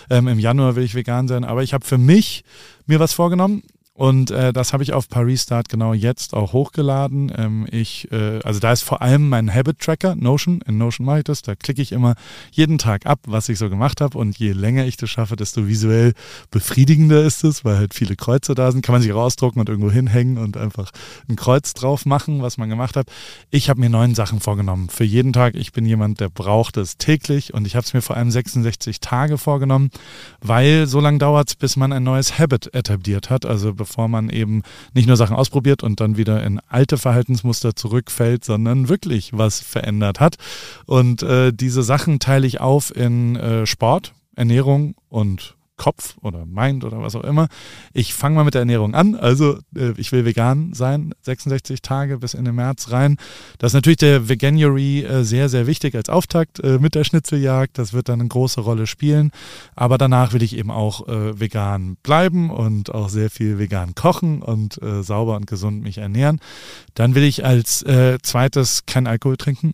Ähm, 0.09 0.27
Im 0.27 0.39
Januar 0.39 0.75
will 0.75 0.83
ich 0.83 0.95
vegan 0.95 1.27
sein, 1.27 1.43
aber 1.43 1.63
ich 1.63 1.73
habe 1.73 1.85
für 1.85 1.97
mich 1.97 2.43
mir 2.85 2.99
was 2.99 3.13
vorgenommen 3.13 3.63
und 3.97 4.29
äh, 4.29 4.51
das 4.51 4.73
habe 4.73 4.83
ich 4.83 4.91
auf 4.91 5.07
Paris 5.07 5.43
Start 5.43 5.69
genau 5.69 5.93
jetzt 5.93 6.33
auch 6.33 6.51
hochgeladen. 6.51 7.31
Ähm, 7.33 7.65
ich, 7.71 8.11
äh, 8.11 8.41
also 8.43 8.59
da 8.59 8.73
ist 8.73 8.81
vor 8.81 9.01
allem 9.01 9.29
mein 9.29 9.53
Habit 9.53 9.79
Tracker, 9.79 10.15
Notion. 10.15 10.59
In 10.67 10.77
Notion 10.77 11.05
mache 11.05 11.19
ich 11.19 11.23
das. 11.23 11.43
Da 11.43 11.55
klicke 11.55 11.81
ich 11.81 11.93
immer 11.93 12.15
jeden 12.51 12.77
Tag 12.77 13.05
ab, 13.05 13.19
was 13.25 13.47
ich 13.47 13.57
so 13.57 13.69
gemacht 13.69 14.01
habe. 14.01 14.17
Und 14.17 14.37
je 14.37 14.51
länger 14.51 14.85
ich 14.85 14.97
das 14.97 15.09
schaffe, 15.09 15.37
desto 15.37 15.69
visuell 15.69 16.11
befriedigender 16.51 17.23
ist 17.23 17.45
es, 17.45 17.63
weil 17.63 17.77
halt 17.77 17.93
viele 17.93 18.17
Kreuze 18.17 18.53
da 18.53 18.69
sind. 18.69 18.85
Kann 18.85 18.91
man 18.91 19.01
sich 19.01 19.13
rausdrucken 19.13 19.61
und 19.61 19.69
irgendwo 19.69 19.89
hinhängen 19.89 20.39
und 20.39 20.57
einfach 20.57 20.91
ein 21.29 21.37
Kreuz 21.37 21.73
drauf 21.73 22.05
machen, 22.05 22.41
was 22.41 22.57
man 22.57 22.67
gemacht 22.67 22.97
hat. 22.97 23.07
Ich 23.49 23.69
habe 23.69 23.79
mir 23.79 23.89
neun 23.89 24.13
Sachen 24.13 24.41
vorgenommen. 24.41 24.89
Für 24.89 25.05
jeden 25.05 25.31
Tag. 25.31 25.55
Ich 25.55 25.71
bin 25.71 25.85
jemand, 25.85 26.19
der 26.19 26.27
braucht 26.27 26.75
es 26.75 26.97
täglich. 26.97 27.53
Und 27.53 27.65
ich 27.65 27.77
habe 27.77 27.85
es 27.85 27.93
mir 27.93 28.01
vor 28.01 28.17
allem 28.17 28.29
66 28.29 28.99
Tage 28.99 29.37
vorgenommen, 29.37 29.89
weil 30.41 30.85
so 30.85 30.99
lange 30.99 31.19
dauert 31.19 31.47
es, 31.47 31.55
bis 31.55 31.77
man 31.77 31.93
ein 31.93 32.03
neues 32.03 32.37
Habit 32.37 32.73
etabliert 32.73 33.29
hat. 33.29 33.45
Also 33.45 33.73
bevor 33.85 34.07
man 34.07 34.29
eben 34.29 34.63
nicht 34.95 35.07
nur 35.07 35.15
Sachen 35.15 35.35
ausprobiert 35.35 35.83
und 35.83 35.99
dann 35.99 36.17
wieder 36.17 36.43
in 36.43 36.59
alte 36.67 36.97
Verhaltensmuster 36.97 37.75
zurückfällt, 37.75 38.43
sondern 38.43 38.89
wirklich 38.89 39.31
was 39.33 39.59
verändert 39.59 40.19
hat. 40.19 40.37
Und 40.87 41.21
äh, 41.21 41.53
diese 41.53 41.83
Sachen 41.83 42.19
teile 42.19 42.47
ich 42.47 42.59
auf 42.59 42.95
in 42.95 43.35
äh, 43.35 43.67
Sport, 43.67 44.13
Ernährung 44.35 44.95
und 45.07 45.55
Kopf 45.77 46.15
oder 46.21 46.45
Mind 46.45 46.83
oder 46.83 47.01
was 47.01 47.15
auch 47.15 47.23
immer. 47.23 47.47
Ich 47.93 48.13
fange 48.13 48.35
mal 48.35 48.43
mit 48.43 48.53
der 48.53 48.61
Ernährung 48.61 48.93
an. 48.95 49.15
Also 49.15 49.59
äh, 49.75 49.93
ich 49.97 50.11
will 50.11 50.25
vegan 50.25 50.73
sein, 50.73 51.13
66 51.21 51.81
Tage 51.81 52.19
bis 52.19 52.33
in 52.33 52.45
den 52.45 52.55
März 52.55 52.91
rein. 52.91 53.17
Das 53.57 53.71
ist 53.71 53.75
natürlich 53.75 53.97
der 53.97 54.29
Veganuary 54.29 55.03
äh, 55.03 55.23
sehr, 55.23 55.49
sehr 55.49 55.67
wichtig 55.67 55.95
als 55.95 56.09
Auftakt 56.09 56.59
äh, 56.59 56.79
mit 56.79 56.95
der 56.95 57.03
Schnitzeljagd. 57.03 57.77
Das 57.77 57.93
wird 57.93 58.09
dann 58.09 58.19
eine 58.19 58.29
große 58.29 58.61
Rolle 58.61 58.87
spielen. 58.87 59.31
Aber 59.75 59.97
danach 59.97 60.33
will 60.33 60.43
ich 60.43 60.55
eben 60.57 60.71
auch 60.71 61.07
äh, 61.07 61.39
vegan 61.39 61.97
bleiben 62.03 62.49
und 62.49 62.93
auch 62.93 63.09
sehr 63.09 63.29
viel 63.29 63.59
vegan 63.59 63.95
kochen 63.95 64.41
und 64.41 64.81
äh, 64.81 65.03
sauber 65.03 65.35
und 65.35 65.47
gesund 65.47 65.83
mich 65.83 65.97
ernähren. 65.97 66.39
Dann 66.93 67.15
will 67.15 67.23
ich 67.23 67.45
als 67.45 67.81
äh, 67.83 68.17
zweites 68.21 68.85
kein 68.85 69.07
Alkohol 69.07 69.37
trinken 69.37 69.73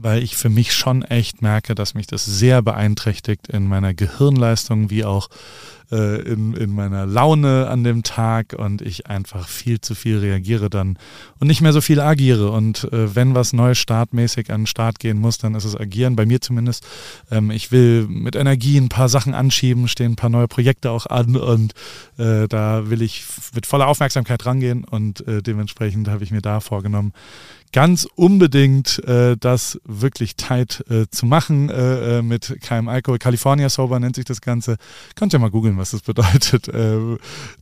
weil 0.00 0.22
ich 0.22 0.36
für 0.36 0.48
mich 0.48 0.72
schon 0.72 1.02
echt 1.02 1.42
merke, 1.42 1.74
dass 1.74 1.94
mich 1.94 2.06
das 2.06 2.24
sehr 2.24 2.62
beeinträchtigt 2.62 3.48
in 3.48 3.66
meiner 3.66 3.94
Gehirnleistung 3.94 4.90
wie 4.90 5.04
auch 5.04 5.28
äh, 5.90 6.20
in, 6.20 6.54
in 6.54 6.70
meiner 6.74 7.06
Laune 7.06 7.68
an 7.68 7.84
dem 7.84 8.02
Tag 8.02 8.54
und 8.56 8.82
ich 8.82 9.06
einfach 9.06 9.48
viel 9.48 9.80
zu 9.80 9.94
viel 9.94 10.18
reagiere 10.18 10.68
dann 10.70 10.98
und 11.38 11.46
nicht 11.48 11.60
mehr 11.60 11.72
so 11.72 11.80
viel 11.80 12.00
agiere. 12.00 12.50
Und 12.50 12.84
äh, 12.92 13.14
wenn 13.14 13.34
was 13.34 13.52
Neues 13.52 13.78
startmäßig 13.78 14.52
an 14.52 14.62
den 14.62 14.66
Start 14.66 14.98
gehen 14.98 15.18
muss, 15.18 15.38
dann 15.38 15.54
ist 15.54 15.64
es 15.64 15.76
agieren, 15.76 16.16
bei 16.16 16.26
mir 16.26 16.40
zumindest. 16.40 16.86
Ähm, 17.30 17.50
ich 17.50 17.72
will 17.72 18.06
mit 18.06 18.36
Energie 18.36 18.78
ein 18.78 18.88
paar 18.88 19.08
Sachen 19.08 19.34
anschieben, 19.34 19.88
stehen 19.88 20.12
ein 20.12 20.16
paar 20.16 20.30
neue 20.30 20.48
Projekte 20.48 20.90
auch 20.90 21.06
an 21.06 21.36
und 21.36 21.72
äh, 22.18 22.48
da 22.48 22.90
will 22.90 23.02
ich 23.02 23.24
mit 23.54 23.66
voller 23.66 23.88
Aufmerksamkeit 23.88 24.44
rangehen 24.44 24.84
und 24.84 25.26
äh, 25.26 25.42
dementsprechend 25.42 26.08
habe 26.08 26.24
ich 26.24 26.30
mir 26.30 26.42
da 26.42 26.60
vorgenommen, 26.60 27.12
ganz 27.72 28.08
unbedingt 28.14 29.02
äh, 29.04 29.36
das 29.36 29.80
wirklich 29.84 30.36
tight 30.36 30.84
äh, 30.90 31.06
zu 31.10 31.26
machen 31.26 31.70
äh, 31.70 32.18
äh 32.18 32.22
mit 32.22 32.58
keinem 32.62 32.88
Alkohol. 32.88 33.18
California 33.18 33.68
Sober 33.68 34.00
nennt 34.00 34.16
sich 34.16 34.24
das 34.24 34.40
Ganze. 34.40 34.76
Könnt 35.14 35.32
ihr 35.32 35.38
mal 35.38 35.50
googeln, 35.50 35.76
was 35.78 35.90
das 35.90 36.02
bedeutet. 36.08 36.68
Äh, 36.68 36.98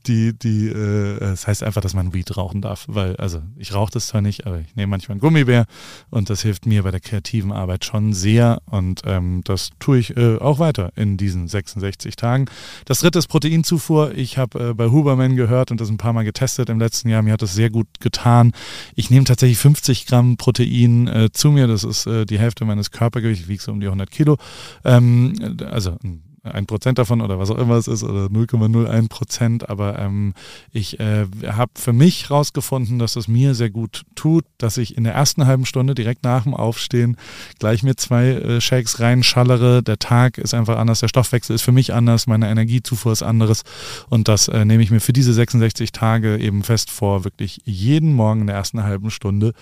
die, 0.07 0.33
die, 0.39 0.69
äh, 0.69 1.19
das 1.19 1.47
heißt 1.47 1.63
einfach, 1.63 1.81
dass 1.81 1.95
man 1.95 2.15
Weed 2.15 2.37
rauchen 2.37 2.63
darf, 2.63 2.85
weil, 2.89 3.17
also 3.17 3.43
ich 3.57 3.75
rauche 3.75 3.93
das 3.93 4.09
zwar 4.09 4.21
nicht, 4.21 4.47
aber 4.47 4.61
ich 4.61 4.75
nehme 4.77 4.91
manchmal 4.91 5.15
einen 5.15 5.21
Gummibär 5.21 5.67
und 6.11 6.31
das 6.31 6.43
hilft 6.43 6.67
mir 6.67 6.83
bei 6.83 6.91
der 6.91 7.01
kreativen 7.01 7.53
Arbeit 7.53 7.85
schon 7.85 8.13
sehr 8.13 8.63
und 8.67 9.03
ähm, 9.05 9.43
das 9.45 9.71
tue 9.79 9.99
ich 9.99 10.17
äh, 10.17 10.39
auch 10.39 10.59
weiter 10.59 10.93
in 10.97 11.17
diesen 11.17 11.49
66 11.49 12.17
Tagen. 12.17 12.47
Das 12.85 13.01
dritte 13.01 13.19
ist 13.19 13.29
Proteinzufuhr. 13.29 14.13
Ich 14.15 14.39
habe 14.39 14.71
äh, 14.71 14.75
bei 14.75 14.87
Huberman 14.87 15.37
gehört 15.37 15.71
und 15.71 15.81
das 15.81 15.89
ein 15.89 15.99
paar 15.99 16.13
Mal 16.13 16.25
getestet 16.25 16.69
im 16.71 16.79
letzten 16.79 17.09
Jahr. 17.09 17.23
Mir 17.23 17.33
hat 17.33 17.43
das 17.43 17.55
sehr 17.55 17.71
gut 17.71 17.89
getan. 18.01 18.53
Ich 18.95 19.11
nehme 19.11 19.25
tatsächlich 19.25 19.59
50 19.59 19.96
Gramm 20.05 20.37
Protein 20.37 21.07
äh, 21.07 21.31
zu 21.33 21.51
mir. 21.51 21.67
Das 21.67 21.85
ist 21.85 22.07
äh, 22.07 22.27
die 22.27 22.39
Hälfte 22.39 22.67
meines 22.67 22.91
Körpergewichts. 22.91 23.45
Ich 23.45 23.49
wiege 23.49 23.63
so 23.63 23.73
um 23.73 23.81
die 23.81 23.87
100 23.87 24.11
Kilo. 24.11 24.37
Ähm, 24.85 25.57
also 25.71 25.97
ein 26.05 26.26
ein 26.53 26.67
Prozent 26.67 26.99
davon 26.99 27.21
oder 27.21 27.39
was 27.39 27.51
auch 27.51 27.59
immer 27.59 27.75
es 27.75 27.89
ist 27.89 28.03
oder 28.03 28.27
0,01 28.27 29.09
Prozent, 29.09 29.69
aber 29.69 29.99
ähm, 29.99 30.35
ich 30.73 31.01
äh, 31.01 31.27
habe 31.47 31.73
für 31.75 31.93
mich 31.93 32.29
herausgefunden, 32.29 32.99
dass 32.99 33.17
es 33.17 33.29
mir 33.29 33.55
sehr 33.55 33.71
gut 33.71 34.03
tut, 34.15 34.45
dass 34.59 34.77
ich 34.77 34.97
in 34.97 35.05
der 35.05 35.15
ersten 35.15 35.47
halben 35.47 35.67
Stunde 35.67 35.95
direkt 35.95 36.25
nach 36.25 36.45
dem 36.45 36.55
Aufstehen 36.55 37.17
gleich 37.59 37.83
mir 37.83 37.97
zwei 37.97 38.29
äh, 38.29 38.61
Shakes 38.61 39.01
reinschallere. 39.01 39.83
Der 39.83 39.99
Tag 39.99 40.39
ist 40.39 40.55
einfach 40.55 40.79
anders, 40.79 41.01
der 41.01 41.09
Stoffwechsel 41.09 41.55
ist 41.55 41.63
für 41.63 41.73
mich 41.73 41.93
anders, 41.93 42.27
meine 42.27 42.51
Energiezufuhr 42.51 43.13
ist 43.13 43.23
anderes 43.23 43.63
und 44.09 44.29
das 44.29 44.49
äh, 44.49 44.65
nehme 44.65 44.83
ich 44.83 44.91
mir 44.91 45.01
für 45.01 45.13
diese 45.13 45.33
66 45.33 45.93
Tage 45.93 46.39
eben 46.39 46.63
fest 46.63 46.91
vor, 46.91 47.25
wirklich 47.25 47.61
jeden 47.65 48.15
Morgen 48.15 48.43
in 48.43 48.47
der 48.47 48.57
ersten 48.57 48.83
halben 48.83 49.11
Stunde 49.11 49.53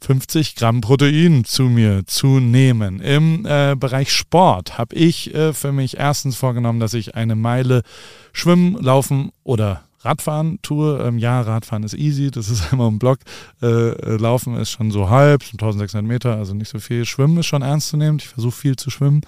50 0.00 0.56
Gramm 0.56 0.80
Protein 0.80 1.44
zu 1.44 1.64
mir 1.64 2.06
zu 2.06 2.40
nehmen. 2.40 3.00
Im 3.00 3.46
äh, 3.46 3.74
Bereich 3.76 4.12
Sport 4.12 4.78
habe 4.78 4.94
ich 4.94 5.34
äh, 5.34 5.52
für 5.52 5.72
mich 5.72 5.98
erstens 5.98 6.31
vorgenommen, 6.36 6.80
dass 6.80 6.94
ich 6.94 7.14
eine 7.14 7.34
Meile 7.34 7.82
schwimmen, 8.32 8.74
laufen 8.82 9.32
oder 9.44 9.84
Radfahren 10.04 10.58
tue. 10.62 10.98
Ähm, 10.98 11.18
ja, 11.18 11.40
Radfahren 11.40 11.82
ist 11.82 11.94
easy, 11.94 12.30
das 12.30 12.48
ist 12.48 12.62
einmal 12.72 12.88
im 12.88 12.98
Block. 12.98 13.18
Äh, 13.62 13.66
äh 13.66 14.16
Laufen 14.16 14.56
ist 14.56 14.70
schon 14.70 14.90
so 14.90 15.10
halb, 15.10 15.42
1600 15.42 16.06
Meter, 16.06 16.36
also 16.36 16.54
nicht 16.54 16.68
so 16.68 16.78
viel. 16.78 17.04
Schwimmen 17.04 17.38
ist 17.38 17.46
schon 17.46 17.62
ernst 17.62 17.88
zu 17.88 17.96
nehmen. 17.96 18.18
Ich 18.20 18.28
versuche 18.28 18.52
viel 18.52 18.76
zu 18.76 18.90
schwimmen. 18.90 19.22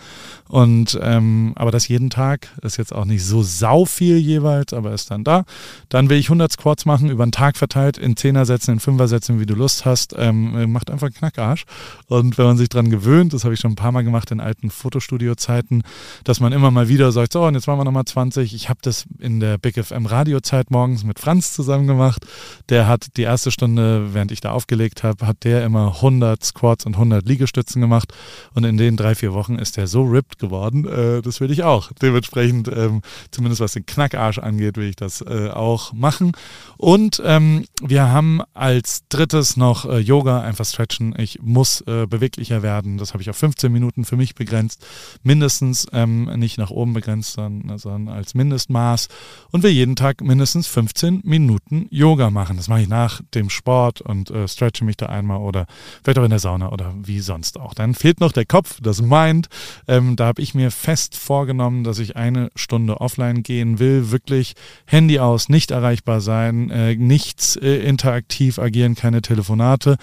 Und 0.49 0.99
ähm, 1.03 1.53
aber 1.57 1.71
das 1.71 1.89
jeden 1.89 2.11
Tag 2.11 2.49
ist 2.63 2.77
jetzt 2.77 2.95
auch 2.95 3.05
nicht 3.05 3.25
so 3.25 3.43
sau 3.43 3.85
viel 3.85 4.19
jeweils, 4.19 4.73
aber 4.73 4.93
ist 4.93 5.11
dann 5.11 5.25
da. 5.25 5.45
Dann 5.89 6.11
will 6.11 6.19
ich 6.19 6.27
100 6.27 6.53
Squats 6.53 6.85
machen, 6.85 7.11
über 7.11 7.25
den 7.25 7.33
Tag 7.33 7.57
verteilt, 7.57 7.99
in 7.99 8.17
Zehner-Sätzen, 8.17 8.75
in 8.75 8.81
Fünfer-Sätzen, 8.81 9.41
wie 9.41 9.47
du 9.47 9.55
Lust 9.55 9.85
hast. 9.85 10.15
Ähm, 10.17 10.71
macht 10.73 10.91
einfach 10.91 11.11
Knackarsch. 11.11 11.65
Und 12.07 12.39
wenn 12.39 12.47
man 12.47 12.57
sich 12.57 12.69
dran 12.69 12.91
gewöhnt, 12.91 13.33
das 13.33 13.45
habe 13.45 13.55
ich 13.55 13.61
schon 13.61 13.73
ein 13.73 13.77
paar 13.77 13.93
Mal 13.93 14.05
gemacht 14.05 14.31
in 14.31 14.41
alten 14.41 14.71
Fotostudio-Zeiten, 14.71 15.83
dass 16.25 16.41
man 16.41 16.53
immer 16.53 16.71
mal 16.71 16.89
wieder 16.89 17.13
sagt, 17.13 17.33
so, 17.33 17.45
und 17.45 17.55
jetzt 17.55 17.67
machen 17.67 17.81
wir 17.81 17.85
nochmal 17.85 18.05
20. 18.05 18.55
Ich 18.55 18.69
habe 18.69 18.81
das 18.83 19.05
in 19.19 19.41
der 19.41 19.59
Big 19.59 19.83
FM 19.83 20.07
Radio-Zeit 20.07 20.64
Arbeit 20.65 20.71
morgens 20.71 21.05
mit 21.05 21.19
Franz 21.19 21.53
zusammen 21.53 21.87
gemacht. 21.87 22.27
Der 22.69 22.89
hat 22.89 23.17
die 23.17 23.23
erste 23.23 23.51
Stunde, 23.51 24.15
während 24.15 24.33
ich 24.33 24.41
da 24.41 24.53
aufgelegt 24.53 25.03
habe, 25.03 25.27
hat 25.27 25.45
der 25.45 25.65
immer 25.65 25.97
100 25.97 26.43
Squats 26.43 26.87
und 26.87 26.95
100 26.95 27.27
Liegestützen 27.27 27.81
gemacht. 27.81 28.13
Und 28.55 28.65
in 28.65 28.77
den 28.77 28.97
drei, 28.97 29.15
vier 29.15 29.35
Wochen 29.35 29.57
ist 29.57 29.77
der 29.77 29.87
so 29.87 30.03
ripped 30.03 30.39
geworden. 30.39 30.87
Äh, 30.87 31.23
das 31.23 31.41
will 31.41 31.51
ich 31.51 31.65
auch. 31.65 31.91
Dementsprechend, 32.01 32.69
ähm, 32.69 33.03
zumindest 33.31 33.61
was 33.61 33.73
den 33.73 33.85
Knackarsch 33.85 34.39
angeht, 34.39 34.77
will 34.77 34.89
ich 34.89 34.97
das 34.97 35.21
äh, 35.21 35.51
auch 35.51 35.93
machen. 35.93 36.33
Und 36.77 37.23
ähm, 37.25 37.65
wir 37.83 38.11
haben 38.11 38.41
als 38.55 39.03
drittes 39.09 39.57
noch 39.57 39.85
äh, 39.85 39.99
Yoga, 39.99 40.41
einfach 40.41 40.65
stretchen. 40.65 41.15
Ich 41.19 41.41
muss 41.43 41.83
äh, 41.83 42.07
beweglicher 42.07 42.63
werden. 42.63 42.97
Das 42.97 43.13
habe 43.13 43.23
ich 43.23 43.31
auf 43.31 43.37
15 43.37 43.71
Minuten 43.71 44.05
für 44.05 44.17
mich 44.17 44.35
begrenzt. 44.35 44.85
Mindestens 45.23 45.87
ähm, 45.93 46.25
nicht 46.37 46.59
nach 46.59 46.71
oben 46.71 46.95
begrenzt, 46.95 47.35
sondern, 47.35 47.79
sondern 47.79 48.15
als 48.15 48.35
Mindestmaß. 48.35 49.09
Und 49.51 49.63
wir 49.63 49.73
jeden 49.73 49.97
Tag 49.97 50.23
mindestens 50.23 50.54
mindestens 50.55 50.67
15 50.69 51.21
Minuten 51.25 51.87
Yoga 51.91 52.31
machen. 52.31 52.57
Das 52.57 52.69
mache 52.69 52.83
ich 52.83 52.89
nach 52.89 53.21
dem 53.35 53.51
Sport 53.51 54.01
und 54.01 54.31
äh, 54.31 54.47
stretche 54.47 54.85
mich 54.85 54.97
da 54.97 55.07
einmal 55.07 55.39
oder 55.39 55.67
vielleicht 56.03 56.19
auch 56.19 56.25
in 56.25 56.31
der 56.31 56.39
Sauna 56.39 56.71
oder 56.71 56.95
wie 57.03 57.21
sonst 57.21 57.59
auch. 57.59 57.75
Dann 57.75 57.95
fehlt 57.95 58.21
noch 58.21 58.33
der 58.33 58.45
Kopf, 58.45 58.79
das 58.81 59.03
Mind. 59.03 59.49
Ähm, 59.89 60.17
da 60.17 60.27
habe 60.27 60.43
ich 60.43 60.55
mir 60.55 60.71
fest 60.71 61.17
vorgenommen, 61.17 61.83
dass 61.83 61.99
ich 61.99 62.17
eine 62.17 62.51
Stunde 62.55 63.01
offline 63.01 63.43
gehen 63.43 63.79
will. 63.79 64.13
Wirklich 64.13 64.55
Handy 64.87 65.19
aus, 65.19 65.49
nicht 65.49 65.73
erreichbar 65.73 66.21
sein, 66.21 66.71
äh, 66.71 66.95
nichts 66.95 67.57
äh, 67.57 67.77
interaktiv 67.77 68.59
agieren, 68.59 68.95
keine 68.95 69.23
Telefonate. 69.23 69.97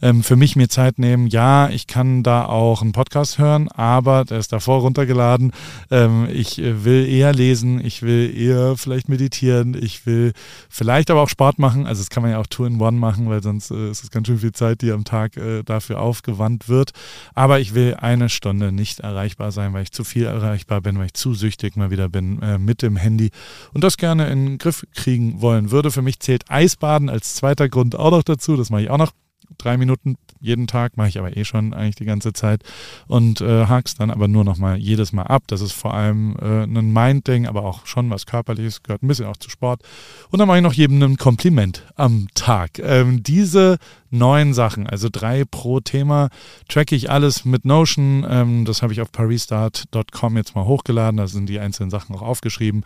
Ähm, 0.00 0.22
für 0.22 0.36
mich 0.36 0.56
mir 0.56 0.68
Zeit 0.68 0.98
nehmen. 0.98 1.26
Ja, 1.26 1.68
ich 1.68 1.86
kann 1.86 2.22
da 2.22 2.46
auch 2.46 2.80
einen 2.80 2.92
Podcast 2.92 3.38
hören, 3.38 3.68
aber 3.68 4.24
der 4.24 4.38
ist 4.38 4.52
davor 4.52 4.80
runtergeladen. 4.80 5.52
Ähm, 5.90 6.28
ich 6.32 6.58
äh, 6.58 6.84
will 6.84 7.06
eher 7.06 7.34
lesen, 7.34 7.84
ich 7.84 8.02
will 8.02 8.34
eher 8.34 8.76
vielleicht 8.76 9.08
meditieren, 9.08 9.76
ich 9.78 9.97
ich 9.98 10.06
will 10.06 10.32
vielleicht 10.68 11.10
aber 11.10 11.22
auch 11.22 11.28
Sport 11.28 11.58
machen. 11.58 11.86
Also 11.86 12.02
das 12.02 12.10
kann 12.10 12.22
man 12.22 12.32
ja 12.32 12.38
auch 12.38 12.46
Two 12.46 12.64
in 12.64 12.80
One 12.80 12.98
machen, 12.98 13.28
weil 13.28 13.42
sonst 13.42 13.70
äh, 13.70 13.90
ist 13.90 14.04
es 14.04 14.10
ganz 14.10 14.26
schön 14.26 14.38
viel 14.38 14.52
Zeit, 14.52 14.82
die 14.82 14.92
am 14.92 15.04
Tag 15.04 15.36
äh, 15.36 15.62
dafür 15.62 16.00
aufgewandt 16.00 16.68
wird. 16.68 16.92
Aber 17.34 17.60
ich 17.60 17.74
will 17.74 17.94
eine 17.94 18.28
Stunde 18.28 18.72
nicht 18.72 19.00
erreichbar 19.00 19.52
sein, 19.52 19.72
weil 19.72 19.82
ich 19.82 19.92
zu 19.92 20.04
viel 20.04 20.24
erreichbar 20.24 20.80
bin, 20.80 20.98
weil 20.98 21.06
ich 21.06 21.14
zu 21.14 21.34
süchtig 21.34 21.76
mal 21.76 21.90
wieder 21.90 22.08
bin 22.08 22.40
äh, 22.42 22.58
mit 22.58 22.82
dem 22.82 22.96
Handy 22.96 23.30
und 23.72 23.84
das 23.84 23.96
gerne 23.96 24.28
in 24.30 24.46
den 24.46 24.58
Griff 24.58 24.86
kriegen 24.94 25.40
wollen 25.40 25.70
würde. 25.70 25.90
Für 25.90 26.02
mich 26.02 26.20
zählt 26.20 26.50
Eisbaden 26.50 27.08
als 27.08 27.34
zweiter 27.34 27.68
Grund 27.68 27.96
auch 27.96 28.10
noch 28.10 28.22
dazu. 28.22 28.56
Das 28.56 28.70
mache 28.70 28.82
ich 28.82 28.90
auch 28.90 28.98
noch 28.98 29.12
drei 29.56 29.76
Minuten 29.76 30.16
jeden 30.40 30.66
Tag, 30.66 30.96
mache 30.96 31.08
ich 31.08 31.18
aber 31.18 31.36
eh 31.36 31.44
schon 31.44 31.74
eigentlich 31.74 31.96
die 31.96 32.04
ganze 32.04 32.32
Zeit 32.32 32.62
und 33.06 33.40
äh, 33.40 33.66
hak's 33.66 33.94
dann 33.94 34.10
aber 34.10 34.28
nur 34.28 34.44
noch 34.44 34.58
mal 34.58 34.76
jedes 34.76 35.12
Mal 35.12 35.24
ab. 35.24 35.44
Das 35.48 35.60
ist 35.60 35.72
vor 35.72 35.94
allem 35.94 36.36
äh, 36.40 36.64
ein 36.64 36.92
Mind-Ding, 36.92 37.46
aber 37.46 37.64
auch 37.64 37.86
schon 37.86 38.10
was 38.10 38.26
Körperliches, 38.26 38.82
gehört 38.82 39.02
ein 39.02 39.08
bisschen 39.08 39.26
auch 39.26 39.36
zu 39.36 39.50
Sport. 39.50 39.82
Und 40.30 40.38
dann 40.38 40.48
mache 40.48 40.58
ich 40.58 40.62
noch 40.62 40.72
jedem 40.72 41.02
ein 41.02 41.16
Kompliment 41.16 41.84
am 41.96 42.28
Tag. 42.34 42.78
Ähm, 42.78 43.22
diese 43.22 43.78
neun 44.10 44.54
Sachen, 44.54 44.86
also 44.86 45.08
drei 45.10 45.44
pro 45.44 45.80
Thema, 45.80 46.28
tracke 46.68 46.94
ich 46.94 47.10
alles 47.10 47.44
mit 47.44 47.64
Notion. 47.64 48.26
Ähm, 48.28 48.64
das 48.64 48.82
habe 48.82 48.92
ich 48.92 49.00
auf 49.00 49.12
parisstart.com 49.12 50.36
jetzt 50.36 50.54
mal 50.54 50.64
hochgeladen. 50.64 51.18
Da 51.18 51.26
sind 51.26 51.46
die 51.46 51.58
einzelnen 51.58 51.90
Sachen 51.90 52.14
auch 52.14 52.22
aufgeschrieben. 52.22 52.84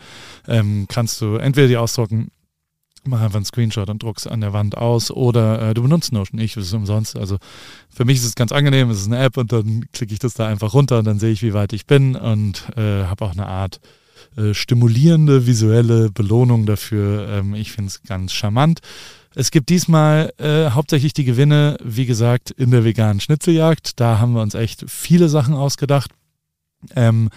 Ähm, 0.49 0.87
kannst 0.89 1.21
du 1.21 1.37
entweder 1.37 1.69
die 1.69 1.77
ausdrucken 1.77 2.31
mach 3.05 3.21
einfach 3.21 3.37
einen 3.37 3.45
Screenshot 3.45 3.91
und 3.91 4.03
druck's 4.03 4.27
an 4.27 4.41
der 4.41 4.53
Wand 4.53 4.77
aus 4.77 5.11
oder 5.11 5.71
äh, 5.71 5.75
du 5.75 5.83
benutzt 5.83 6.13
Notion. 6.13 6.41
Ich, 6.41 6.57
ist 6.57 6.73
umsonst. 6.73 7.17
Also 7.17 7.39
für 7.91 8.05
mich 8.05 8.19
ist 8.19 8.25
es 8.25 8.35
ganz 8.35 8.53
angenehm, 8.53 8.91
es 8.91 9.01
ist 9.01 9.07
eine 9.07 9.19
App 9.19 9.37
und 9.37 9.53
dann 9.53 9.87
klicke 9.93 10.13
ich 10.13 10.19
das 10.19 10.35
da 10.35 10.47
einfach 10.47 10.75
runter 10.75 10.99
und 10.99 11.07
dann 11.07 11.19
sehe 11.19 11.33
ich, 11.33 11.43
wie 11.43 11.55
weit 11.55 11.73
ich 11.73 11.87
bin 11.87 12.17
und 12.17 12.67
äh, 12.77 13.05
habe 13.05 13.25
auch 13.25 13.33
eine 13.33 13.47
Art 13.47 13.81
äh, 14.37 14.55
stimulierende 14.55 15.47
visuelle 15.47 16.11
Belohnung 16.11 16.67
dafür. 16.67 17.29
Ähm, 17.29 17.55
ich 17.55 17.73
finde 17.73 17.89
es 17.89 18.03
ganz 18.03 18.33
charmant. 18.33 18.81
Es 19.35 19.51
gibt 19.51 19.71
diesmal 19.71 20.33
äh, 20.39 20.71
hauptsächlich 20.71 21.15
die 21.15 21.25
Gewinne, 21.25 21.79
wie 21.83 22.07
gesagt, 22.07 22.51
in 22.51 22.71
der 22.71 22.85
veganen 22.85 23.21
Schnitzeljagd. 23.21 23.99
Da 23.99 24.19
haben 24.19 24.35
wir 24.35 24.43
uns 24.43 24.55
echt 24.55 24.85
viele 24.89 25.29
Sachen 25.29 25.55
ausgedacht. 25.55 26.11
Ähm, 26.95 27.31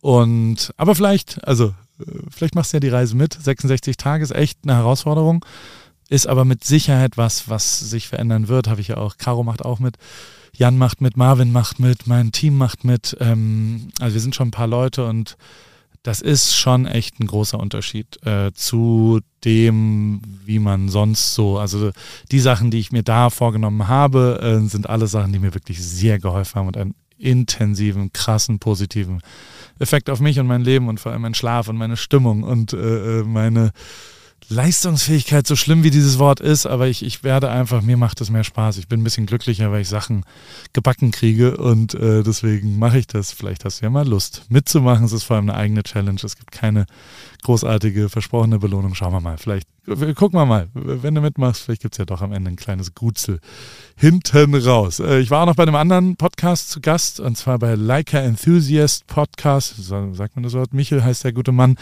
und 0.00 0.72
aber 0.76 0.94
vielleicht, 0.94 1.46
also 1.46 1.74
vielleicht 2.28 2.54
machst 2.54 2.72
du 2.72 2.76
ja 2.76 2.80
die 2.80 2.88
Reise 2.88 3.16
mit. 3.16 3.34
66 3.34 3.96
Tage 3.96 4.22
ist 4.22 4.34
echt 4.34 4.60
eine 4.64 4.74
Herausforderung. 4.74 5.44
Ist 6.08 6.26
aber 6.26 6.44
mit 6.44 6.64
Sicherheit 6.64 7.16
was, 7.16 7.48
was 7.48 7.80
sich 7.80 8.08
verändern 8.08 8.48
wird. 8.48 8.68
Habe 8.68 8.80
ich 8.80 8.88
ja 8.88 8.96
auch. 8.98 9.16
Caro 9.16 9.42
macht 9.42 9.64
auch 9.64 9.78
mit. 9.78 9.96
Jan 10.56 10.78
macht 10.78 11.00
mit, 11.00 11.16
Marvin 11.16 11.50
macht 11.50 11.80
mit, 11.80 12.06
mein 12.06 12.30
Team 12.30 12.56
macht 12.56 12.84
mit. 12.84 13.16
Ähm, 13.20 13.88
also 14.00 14.14
wir 14.14 14.20
sind 14.20 14.34
schon 14.34 14.48
ein 14.48 14.52
paar 14.52 14.68
Leute 14.68 15.04
und 15.06 15.36
das 16.04 16.20
ist 16.20 16.54
schon 16.54 16.86
echt 16.86 17.18
ein 17.18 17.26
großer 17.26 17.58
Unterschied 17.58 18.24
äh, 18.26 18.52
zu 18.52 19.20
dem, 19.42 20.20
wie 20.44 20.58
man 20.58 20.90
sonst 20.90 21.34
so, 21.34 21.58
also 21.58 21.90
die 22.30 22.40
Sachen, 22.40 22.70
die 22.70 22.78
ich 22.78 22.92
mir 22.92 23.02
da 23.02 23.30
vorgenommen 23.30 23.88
habe, 23.88 24.38
äh, 24.42 24.68
sind 24.68 24.88
alle 24.88 25.06
Sachen, 25.06 25.32
die 25.32 25.38
mir 25.38 25.54
wirklich 25.54 25.82
sehr 25.82 26.18
geholfen 26.18 26.56
haben 26.56 26.66
und 26.68 26.76
einen 26.76 26.94
intensiven, 27.16 28.12
krassen, 28.12 28.58
positiven 28.58 29.22
Effekt 29.78 30.10
auf 30.10 30.20
mich 30.20 30.38
und 30.38 30.46
mein 30.46 30.62
Leben 30.62 30.88
und 30.88 31.00
vor 31.00 31.12
allem 31.12 31.22
meinen 31.22 31.34
Schlaf 31.34 31.68
und 31.68 31.76
meine 31.76 31.96
Stimmung 31.96 32.42
und 32.42 32.72
äh, 32.72 33.20
äh, 33.20 33.24
meine 33.24 33.72
Leistungsfähigkeit, 34.48 35.46
so 35.46 35.56
schlimm 35.56 35.84
wie 35.84 35.90
dieses 35.90 36.18
Wort 36.18 36.40
ist, 36.40 36.66
aber 36.66 36.86
ich, 36.86 37.02
ich 37.02 37.24
werde 37.24 37.50
einfach, 37.50 37.80
mir 37.80 37.96
macht 37.96 38.20
es 38.20 38.30
mehr 38.30 38.44
Spaß. 38.44 38.76
Ich 38.76 38.88
bin 38.88 39.00
ein 39.00 39.04
bisschen 39.04 39.26
glücklicher, 39.26 39.72
weil 39.72 39.80
ich 39.80 39.88
Sachen 39.88 40.24
gebacken 40.74 41.12
kriege 41.12 41.56
und 41.56 41.94
äh, 41.94 42.22
deswegen 42.22 42.78
mache 42.78 42.98
ich 42.98 43.06
das. 43.06 43.32
Vielleicht 43.32 43.64
hast 43.64 43.80
du 43.80 43.86
ja 43.86 43.90
mal 43.90 44.06
Lust 44.06 44.44
mitzumachen. 44.50 45.06
Es 45.06 45.12
ist 45.12 45.24
vor 45.24 45.36
allem 45.36 45.48
eine 45.48 45.58
eigene 45.58 45.82
Challenge. 45.82 46.20
Es 46.22 46.36
gibt 46.36 46.52
keine 46.52 46.84
großartige 47.42 48.10
versprochene 48.10 48.58
Belohnung. 48.58 48.94
Schauen 48.94 49.12
wir 49.12 49.20
mal. 49.20 49.38
Vielleicht 49.38 49.66
gucken 49.86 50.38
wir 50.38 50.46
mal. 50.46 50.68
Wenn 50.74 51.14
du 51.14 51.20
mitmachst, 51.20 51.62
vielleicht 51.62 51.82
gibt 51.82 51.94
es 51.94 51.98
ja 51.98 52.04
doch 52.04 52.22
am 52.22 52.32
Ende 52.32 52.50
ein 52.50 52.56
kleines 52.56 52.94
Gutzel 52.94 53.40
hinten 53.96 54.54
raus. 54.54 55.00
Äh, 55.00 55.20
ich 55.20 55.30
war 55.30 55.42
auch 55.42 55.46
noch 55.46 55.56
bei 55.56 55.64
einem 55.64 55.74
anderen 55.74 56.16
Podcast 56.16 56.70
zu 56.70 56.80
Gast 56.80 57.20
und 57.20 57.36
zwar 57.36 57.58
bei 57.58 57.74
Leica 57.74 58.18
Enthusiast 58.18 59.06
Podcast. 59.06 59.76
Sagt 59.76 60.36
man 60.36 60.42
das 60.42 60.54
Wort? 60.54 60.74
Michel 60.74 61.04
heißt 61.04 61.24
der 61.24 61.32
gute 61.32 61.52
Mann. 61.52 61.76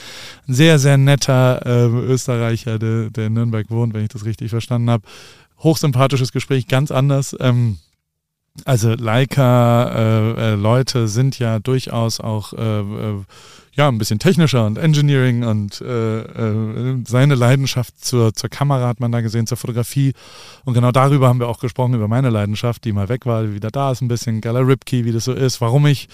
Ein 0.48 0.54
sehr, 0.54 0.78
sehr 0.78 0.96
netter 0.96 1.64
äh, 1.64 1.86
Österreicher, 1.86 2.78
der, 2.78 3.10
der 3.10 3.26
in 3.26 3.34
Nürnberg 3.34 3.70
wohnt, 3.70 3.94
wenn 3.94 4.02
ich 4.02 4.10
das 4.10 4.24
richtig 4.24 4.50
verstanden 4.50 4.90
habe 4.90 5.04
hochsympathisches 5.62 6.32
Gespräch, 6.32 6.66
ganz 6.66 6.90
anders. 6.90 7.36
Ähm, 7.40 7.78
also 8.64 8.94
Leica-Leute 8.94 10.98
äh, 10.98 11.02
äh, 11.02 11.06
sind 11.06 11.38
ja 11.38 11.58
durchaus 11.58 12.20
auch 12.20 12.52
äh, 12.52 12.80
äh, 12.80 13.24
ja 13.74 13.88
ein 13.88 13.96
bisschen 13.96 14.18
technischer 14.18 14.66
und 14.66 14.76
Engineering 14.76 15.44
und 15.44 15.80
äh, 15.80 16.20
äh, 16.20 17.02
seine 17.06 17.34
Leidenschaft 17.34 18.04
zur, 18.04 18.34
zur 18.34 18.50
Kamera 18.50 18.86
hat 18.86 19.00
man 19.00 19.10
da 19.10 19.22
gesehen, 19.22 19.46
zur 19.46 19.56
Fotografie. 19.56 20.12
Und 20.64 20.74
genau 20.74 20.92
darüber 20.92 21.28
haben 21.28 21.40
wir 21.40 21.48
auch 21.48 21.60
gesprochen, 21.60 21.94
über 21.94 22.08
meine 22.08 22.28
Leidenschaft, 22.28 22.84
die 22.84 22.92
mal 22.92 23.08
weg 23.08 23.24
war, 23.24 23.54
wieder 23.54 23.70
da 23.70 23.92
ist 23.92 24.02
ein 24.02 24.08
bisschen, 24.08 24.42
Gala 24.42 24.60
Ripkey, 24.60 25.06
wie 25.06 25.12
das 25.12 25.24
so 25.24 25.32
ist, 25.32 25.62
warum 25.62 25.86
ich 25.86 26.10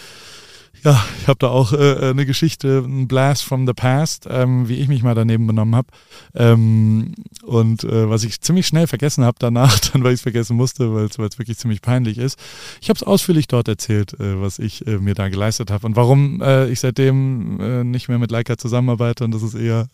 ja, 0.84 1.04
ich 1.20 1.28
habe 1.28 1.38
da 1.38 1.48
auch 1.48 1.72
äh, 1.72 2.10
eine 2.10 2.24
Geschichte, 2.24 2.84
ein 2.86 3.08
Blast 3.08 3.44
from 3.44 3.66
the 3.66 3.72
Past, 3.72 4.26
ähm, 4.30 4.68
wie 4.68 4.76
ich 4.76 4.88
mich 4.88 5.02
mal 5.02 5.14
daneben 5.14 5.46
benommen 5.46 5.74
habe. 5.74 5.88
Ähm, 6.34 7.14
und 7.42 7.84
äh, 7.84 8.08
was 8.08 8.24
ich 8.24 8.40
ziemlich 8.40 8.66
schnell 8.66 8.86
vergessen 8.86 9.24
habe 9.24 9.36
danach, 9.40 9.78
dann 9.92 10.04
weil 10.04 10.12
ich 10.12 10.18
es 10.18 10.22
vergessen 10.22 10.56
musste, 10.56 10.94
weil 10.94 11.06
es 11.06 11.18
wirklich 11.18 11.58
ziemlich 11.58 11.82
peinlich 11.82 12.18
ist. 12.18 12.38
Ich 12.80 12.88
habe 12.88 12.96
es 12.96 13.02
ausführlich 13.02 13.48
dort 13.48 13.68
erzählt, 13.68 14.14
äh, 14.20 14.40
was 14.40 14.58
ich 14.58 14.86
äh, 14.86 14.98
mir 14.98 15.14
da 15.14 15.28
geleistet 15.28 15.70
habe 15.70 15.86
und 15.86 15.96
warum 15.96 16.40
äh, 16.42 16.68
ich 16.68 16.80
seitdem 16.80 17.60
äh, 17.60 17.84
nicht 17.84 18.08
mehr 18.08 18.18
mit 18.18 18.30
Leica 18.30 18.56
zusammenarbeite 18.56 19.24
und 19.24 19.32
das 19.32 19.42
ist 19.42 19.54
eher, 19.54 19.88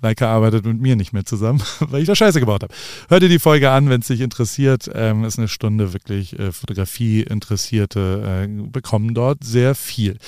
Leica 0.00 0.28
arbeitet 0.28 0.64
mit 0.64 0.80
mir 0.80 0.96
nicht 0.96 1.12
mehr 1.12 1.24
zusammen, 1.24 1.62
weil 1.80 2.02
ich 2.02 2.06
da 2.06 2.14
Scheiße 2.14 2.40
gebaut 2.40 2.62
habe. 2.62 2.74
Hör 3.08 3.20
dir 3.20 3.28
die 3.28 3.38
Folge 3.38 3.70
an, 3.70 3.88
wenn 3.88 4.00
es 4.00 4.06
dich 4.06 4.20
interessiert. 4.20 4.90
Ähm, 4.94 5.24
ist 5.24 5.38
eine 5.38 5.48
Stunde 5.48 5.92
wirklich 5.92 6.36
Fotografie 6.52 7.22
interessierte 7.22 8.48
bekommen 8.70 9.14
dort 9.14 9.44
sehr 9.44 9.74
viel. 9.78 10.18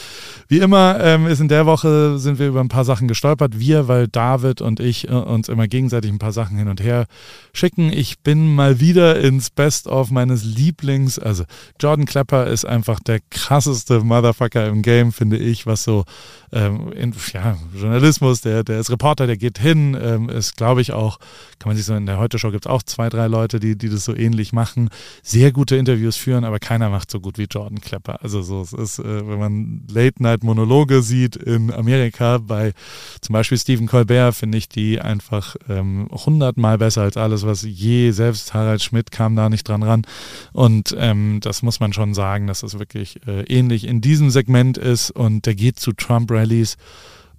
Wie 0.49 0.59
immer 0.59 0.99
ähm, 1.01 1.27
ist 1.27 1.41
in 1.41 1.49
der 1.49 1.67
Woche 1.67 2.19
sind 2.19 2.39
wir 2.39 2.49
über 2.49 2.61
ein 2.61 2.69
paar 2.69 2.85
Sachen 2.85 3.09
gestolpert. 3.09 3.59
Wir, 3.59 3.89
weil 3.89 4.09
David 4.09 4.61
und 4.61 4.81
ich 4.81 5.09
äh, 5.09 5.13
uns 5.13 5.49
immer 5.49 5.69
gegenseitig 5.69 6.11
ein 6.11 6.19
paar 6.19 6.33
Sachen 6.33 6.57
hin 6.57 6.69
und 6.69 6.81
her 6.81 7.07
schicken. 7.53 7.93
Ich 7.93 8.21
bin 8.21 8.55
mal 8.55 8.81
wieder 8.81 9.21
ins 9.21 9.51
Best-of 9.51 10.11
meines 10.11 10.45
Lieblings. 10.45 11.19
Also 11.19 11.45
Jordan 11.79 12.07
Klepper 12.07 12.47
ist 12.47 12.65
einfach 12.65 13.01
der 13.01 13.21
krasseste 13.31 14.01
Motherfucker 14.01 14.67
im 14.67 14.83
Game, 14.83 15.13
finde 15.13 15.37
ich, 15.37 15.67
was 15.67 15.85
so 15.85 16.05
ähm, 16.53 16.93
in, 16.93 17.15
ja, 17.33 17.57
Journalismus, 17.75 18.41
der, 18.41 18.65
der 18.65 18.81
ist 18.81 18.91
Reporter, 18.91 19.27
der 19.27 19.37
geht 19.37 19.59
hin, 19.59 19.97
ähm, 20.01 20.29
ist, 20.29 20.57
glaube 20.57 20.81
ich, 20.81 20.93
auch, 20.93 21.19
kann 21.59 21.69
man 21.69 21.77
sich 21.77 21.87
so 21.87 21.95
in 21.95 22.07
der 22.07 22.19
Heute-Show 22.19 22.51
gibt 22.51 22.67
es 22.67 22.71
auch 22.71 22.83
zwei, 22.83 23.09
drei 23.09 23.27
Leute, 23.29 23.61
die, 23.61 23.77
die 23.77 23.89
das 23.89 24.05
so 24.05 24.15
ähnlich 24.15 24.53
machen, 24.53 24.91
sehr 25.23 25.53
gute 25.53 25.77
Interviews 25.77 26.17
führen, 26.17 26.45
aber 26.45 26.59
keiner 26.59 26.91
macht 26.91 27.11
so 27.11 27.21
gut 27.21 27.39
wie 27.39 27.47
Jordan 27.51 27.81
Klepper. 27.81 28.23
Also 28.23 28.43
so, 28.43 28.63
es 28.63 28.73
ist, 28.73 28.99
äh, 28.99 29.29
wenn 29.29 29.39
man 29.41 29.83
Late-Night-Monologe 29.91 31.03
sieht 31.03 31.37
in 31.37 31.73
Amerika 31.73 32.39
bei 32.39 32.73
zum 33.21 33.33
Beispiel 33.33 33.59
Stephen 33.59 33.87
Colbert, 33.87 34.35
finde 34.35 34.59
ich 34.59 34.69
die 34.69 35.01
einfach 35.01 35.57
ähm, 35.69 36.09
hundertmal 36.11 36.79
besser 36.79 37.03
als 37.03 37.17
alles, 37.17 37.45
was 37.45 37.63
je, 37.63 38.13
selbst 38.13 38.55
Harald 38.55 38.83
Schmidt 38.83 39.11
kam 39.11 39.35
da 39.37 39.49
nicht 39.49 39.69
dran 39.69 39.83
ran. 39.83 40.03
Und 40.53 40.95
ähm, 40.99 41.41
das 41.43 41.63
muss 41.63 41.81
man 41.81 41.93
schon 41.93 42.15
sagen, 42.15 42.47
dass 42.47 42.61
das 42.61 42.79
wirklich 42.79 43.27
äh, 43.27 43.43
ähnlich 43.43 43.87
in 43.87 44.01
diesem 44.01 44.31
Segment 44.31 44.79
ist 44.79 45.11
und 45.11 45.47
der 45.47 45.55
geht 45.55 45.81
zu 45.81 45.93
Trump 45.93 46.31
Rallyes 46.31 46.77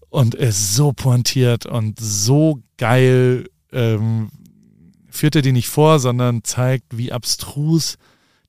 und 0.09 0.35
ist 0.35 0.75
so 0.75 0.91
pointiert 0.91 1.65
und 1.65 1.99
so 1.99 2.61
geil. 2.77 3.45
Ähm, 3.71 4.29
führt 5.09 5.35
er 5.35 5.41
die 5.41 5.51
nicht 5.51 5.69
vor, 5.69 5.99
sondern 5.99 6.43
zeigt, 6.43 6.97
wie 6.97 7.11
abstrus 7.11 7.97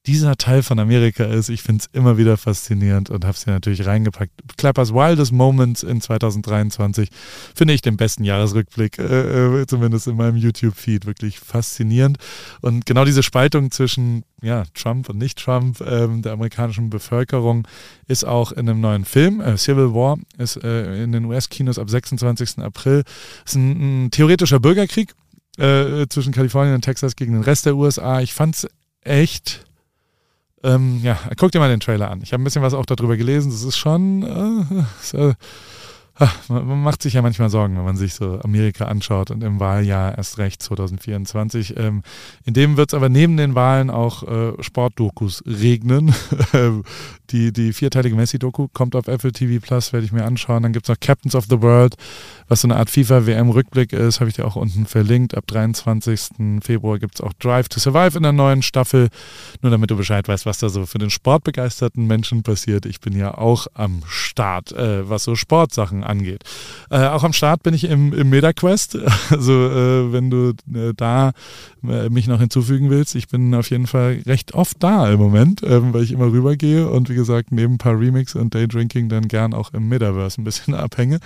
dieser 0.06 0.36
Teil 0.36 0.64
von 0.64 0.80
Amerika 0.80 1.24
ist. 1.24 1.48
Ich 1.48 1.62
finde 1.62 1.84
es 1.84 1.90
immer 1.96 2.18
wieder 2.18 2.36
faszinierend 2.36 3.10
und 3.10 3.24
habe 3.24 3.34
es 3.34 3.44
hier 3.44 3.52
natürlich 3.52 3.86
reingepackt. 3.86 4.32
Clappers 4.56 4.92
Wildest 4.92 5.32
Moments 5.32 5.84
in 5.84 6.00
2023 6.00 7.08
finde 7.54 7.74
ich 7.74 7.82
den 7.82 7.96
besten 7.96 8.24
Jahresrückblick, 8.24 8.98
äh, 8.98 9.60
äh, 9.60 9.66
zumindest 9.66 10.08
in 10.08 10.16
meinem 10.16 10.36
YouTube-Feed, 10.36 11.06
wirklich 11.06 11.38
faszinierend. 11.38 12.18
Und 12.62 12.84
genau 12.84 13.04
diese 13.04 13.22
Spaltung 13.22 13.70
zwischen 13.70 14.24
ja, 14.42 14.64
Trump 14.74 15.08
und 15.08 15.18
nicht 15.18 15.38
Trump 15.38 15.80
ähm, 15.80 16.22
der 16.22 16.32
amerikanischen 16.32 16.90
Bevölkerung 16.90 17.68
ist 18.08 18.24
auch 18.24 18.50
in 18.50 18.68
einem 18.68 18.80
neuen 18.80 19.04
Film. 19.04 19.40
Äh, 19.40 19.56
Civil 19.56 19.94
War 19.94 20.18
ist 20.36 20.56
äh, 20.56 21.04
in 21.04 21.12
den 21.12 21.26
US-Kinos 21.26 21.78
ab 21.78 21.88
26. 21.88 22.58
April. 22.58 23.04
Ist 23.44 23.54
ein, 23.54 24.06
ein 24.06 24.10
theoretischer 24.10 24.58
Bürgerkrieg 24.58 25.14
äh, 25.58 26.08
zwischen 26.08 26.32
Kalifornien 26.32 26.74
und 26.74 26.82
Texas 26.82 27.14
gegen 27.14 27.34
den 27.34 27.42
Rest 27.42 27.66
der 27.66 27.76
USA. 27.76 28.20
Ich 28.20 28.34
fand 28.34 28.56
es 28.56 28.68
echt 29.02 29.64
ähm, 30.64 31.00
ja, 31.02 31.18
guck 31.36 31.52
dir 31.52 31.58
mal 31.58 31.68
den 31.68 31.80
Trailer 31.80 32.10
an. 32.10 32.20
Ich 32.22 32.32
habe 32.32 32.42
ein 32.42 32.44
bisschen 32.44 32.62
was 32.62 32.74
auch 32.74 32.86
darüber 32.86 33.16
gelesen. 33.16 33.50
Das 33.50 33.62
ist 33.62 33.76
schon, 33.76 34.22
äh, 34.22 34.84
ist, 35.02 35.14
äh, 35.14 35.34
man 36.48 36.82
macht 36.82 37.02
sich 37.02 37.14
ja 37.14 37.22
manchmal 37.22 37.50
Sorgen, 37.50 37.76
wenn 37.76 37.84
man 37.84 37.96
sich 37.96 38.14
so 38.14 38.38
Amerika 38.40 38.84
anschaut 38.84 39.30
und 39.30 39.42
im 39.42 39.60
Wahljahr 39.60 40.16
erst 40.16 40.38
recht 40.38 40.62
2024. 40.62 41.76
Ähm, 41.76 42.02
in 42.44 42.54
dem 42.54 42.76
wird 42.76 42.90
es 42.90 42.94
aber 42.94 43.08
neben 43.08 43.36
den 43.36 43.54
Wahlen 43.54 43.90
auch 43.90 44.22
äh, 44.22 44.52
Sportdokus 44.62 45.42
regnen. 45.46 46.14
die, 47.30 47.52
die 47.52 47.72
vierteilige 47.72 48.14
Messi-Doku 48.14 48.68
kommt 48.72 48.94
auf 48.94 49.08
Apple 49.08 49.32
TV 49.32 49.64
Plus, 49.64 49.92
werde 49.92 50.04
ich 50.04 50.12
mir 50.12 50.24
anschauen. 50.24 50.62
Dann 50.62 50.72
gibt 50.72 50.86
es 50.86 50.90
noch 50.90 51.00
Captains 51.00 51.34
of 51.34 51.46
the 51.48 51.62
World, 51.62 51.96
was 52.48 52.60
so 52.60 52.66
eine 52.68 52.76
Art 52.76 52.90
FIFA-WM-Rückblick 52.90 53.94
ist, 53.94 54.20
habe 54.20 54.28
ich 54.28 54.36
dir 54.36 54.44
auch 54.44 54.56
unten 54.56 54.84
verlinkt. 54.84 55.34
Ab 55.34 55.46
23. 55.46 56.60
Februar 56.62 56.98
gibt 56.98 57.14
es 57.14 57.20
auch 57.22 57.32
Drive 57.34 57.68
to 57.70 57.80
Survive 57.80 58.16
in 58.16 58.22
der 58.22 58.32
neuen 58.32 58.60
Staffel. 58.60 59.08
Nur 59.62 59.70
damit 59.70 59.90
du 59.90 59.96
Bescheid 59.96 60.28
weißt, 60.28 60.44
was 60.44 60.58
da 60.58 60.68
so 60.68 60.84
für 60.84 60.98
den 60.98 61.08
sportbegeisterten 61.08 62.06
Menschen 62.06 62.42
passiert. 62.42 62.84
Ich 62.84 63.00
bin 63.00 63.16
ja 63.16 63.38
auch 63.38 63.68
am 63.72 64.02
Start, 64.06 64.72
äh, 64.72 65.08
was 65.08 65.24
so 65.24 65.34
Sportsachen 65.34 66.01
angeht. 66.02 66.44
Äh, 66.90 67.06
auch 67.06 67.24
am 67.24 67.32
Start 67.32 67.62
bin 67.62 67.74
ich 67.74 67.84
im, 67.84 68.12
im 68.12 68.30
MetaQuest. 68.30 68.98
Also 69.30 69.52
äh, 69.52 70.12
wenn 70.12 70.30
du 70.30 70.50
äh, 70.74 70.92
da 70.94 71.32
äh, 71.88 72.08
mich 72.10 72.26
noch 72.26 72.40
hinzufügen 72.40 72.90
willst, 72.90 73.14
ich 73.14 73.28
bin 73.28 73.54
auf 73.54 73.70
jeden 73.70 73.86
Fall 73.86 74.20
recht 74.26 74.54
oft 74.54 74.82
da 74.82 75.10
im 75.10 75.18
Moment, 75.18 75.62
ähm, 75.62 75.94
weil 75.94 76.02
ich 76.02 76.12
immer 76.12 76.26
rübergehe 76.26 76.88
und 76.88 77.08
wie 77.08 77.14
gesagt 77.14 77.50
neben 77.50 77.74
ein 77.74 77.78
paar 77.78 77.98
Remix 77.98 78.34
und 78.34 78.54
Daydrinking 78.54 79.08
dann 79.08 79.28
gern 79.28 79.54
auch 79.54 79.72
im 79.72 79.88
Metaverse 79.88 80.40
ein 80.40 80.44
bisschen 80.44 80.74
abhänge. 80.74 81.18